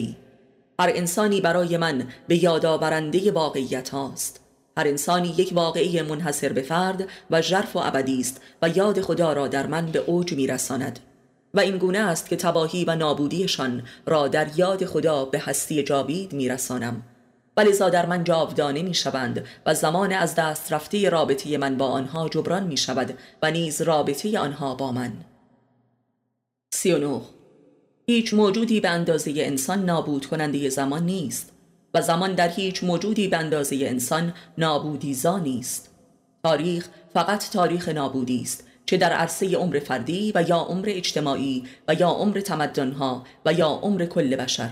هر 0.81 0.93
انسانی 0.95 1.41
برای 1.41 1.77
من 1.77 2.09
به 2.29 2.45
یادآورنده 2.45 3.33
واقعیت 3.33 3.89
هاست. 3.89 4.41
هر 4.77 4.89
انسانی 4.89 5.29
یک 5.29 5.51
واقعی 5.53 6.03
منحصر 6.03 6.53
به 6.53 6.63
فرد 6.63 7.09
و 7.31 7.43
ژرف 7.43 7.77
و 7.77 7.79
ابدی 7.79 8.21
است 8.21 8.41
و 8.63 8.69
یاد 8.69 9.01
خدا 9.01 9.33
را 9.33 9.49
در 9.49 9.67
من 9.67 9.87
به 9.87 9.99
اوج 9.99 10.33
میرساند. 10.33 10.99
و 11.55 11.61
این 11.61 11.79
گونه 11.79 11.99
است 11.99 12.29
که 12.29 12.37
تباهی 12.37 12.85
و 12.85 12.97
نابودیشان 12.97 13.83
را 14.07 14.29
در 14.29 14.47
یاد 14.57 14.85
خدا 14.85 15.25
به 15.25 15.39
هستی 15.39 15.83
جاوید 15.83 16.33
میرسانم. 16.33 17.03
ولذا 17.57 17.89
در 17.89 18.07
من 18.07 18.25
جاودانه 18.25 18.83
می 18.83 18.95
شوند 18.95 19.45
و 19.67 19.75
زمان 19.75 20.13
از 20.13 20.35
دست 20.35 20.73
رفته 20.73 21.09
رابطه 21.09 21.59
من 21.59 21.77
با 21.77 21.87
آنها 21.87 22.29
جبران 22.29 22.63
می 22.63 22.77
شود 22.77 23.19
و 23.43 23.51
نیز 23.51 23.83
رابطه 23.83 24.39
آنها 24.39 24.75
با 24.75 24.93
من. 24.93 25.13
39 26.75 27.21
هیچ 28.11 28.35
موجودی 28.35 28.81
به 28.81 28.89
اندازه 28.89 29.33
انسان 29.37 29.85
نابود 29.85 30.27
کننده 30.27 30.69
زمان 30.69 31.07
نیست 31.07 31.53
و 31.95 32.03
زمان 32.03 32.35
در 32.35 32.49
هیچ 32.49 32.85
موجودی 32.85 33.29
به 33.29 33.37
اندازه 33.37 33.77
انسان 33.77 34.35
نابودیزا 34.59 35.39
نیست. 35.39 35.91
تاریخ 36.45 36.89
فقط 37.15 37.51
تاریخ 37.51 37.89
نابودی 37.89 38.41
است 38.43 38.65
چه 38.87 38.97
در 38.97 39.13
عرصه 39.13 39.57
عمر 39.57 39.79
فردی 39.79 40.33
و 40.35 40.45
یا 40.49 40.57
عمر 40.57 40.87
اجتماعی 40.89 41.65
و 41.89 41.95
یا 41.95 42.09
عمر 42.09 42.41
تمدنها 42.41 43.25
و 43.47 43.53
یا 43.53 43.69
عمر 43.69 44.07
کل 44.07 44.37
بشر. 44.37 44.71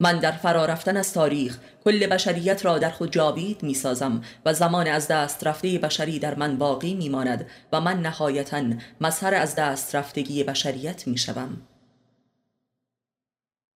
من 0.00 0.18
در 0.18 0.32
فرا 0.32 0.64
رفتن 0.64 0.96
از 0.96 1.12
تاریخ 1.12 1.58
کل 1.84 2.06
بشریت 2.06 2.64
را 2.64 2.78
در 2.78 2.90
خود 2.90 3.12
جاوید 3.12 3.62
می 3.62 3.74
سازم 3.74 4.22
و 4.44 4.54
زمان 4.54 4.86
از 4.86 5.08
دست 5.08 5.46
رفته 5.46 5.78
بشری 5.78 6.18
در 6.18 6.34
من 6.34 6.58
باقی 6.58 6.94
می 6.94 7.08
ماند 7.08 7.46
و 7.72 7.80
من 7.80 8.00
نهایتا 8.00 8.62
مظهر 9.00 9.34
از 9.34 9.54
دست 9.54 9.94
رفتگی 9.94 10.44
بشریت 10.44 11.06
می 11.06 11.18
شوم. 11.18 11.62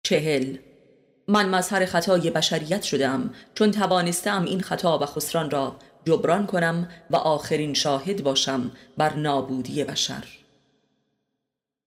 چهل 0.03 0.57
من 1.27 1.49
مظهر 1.49 1.85
خطای 1.85 2.31
بشریت 2.31 2.83
شدم 2.83 3.33
چون 3.55 3.71
توانستم 3.71 4.45
این 4.45 4.61
خطا 4.61 4.99
و 4.99 5.05
خسران 5.05 5.51
را 5.51 5.75
جبران 6.05 6.45
کنم 6.45 6.87
و 7.09 7.15
آخرین 7.15 7.73
شاهد 7.73 8.23
باشم 8.23 8.71
بر 8.97 9.13
نابودی 9.13 9.83
بشر 9.83 10.23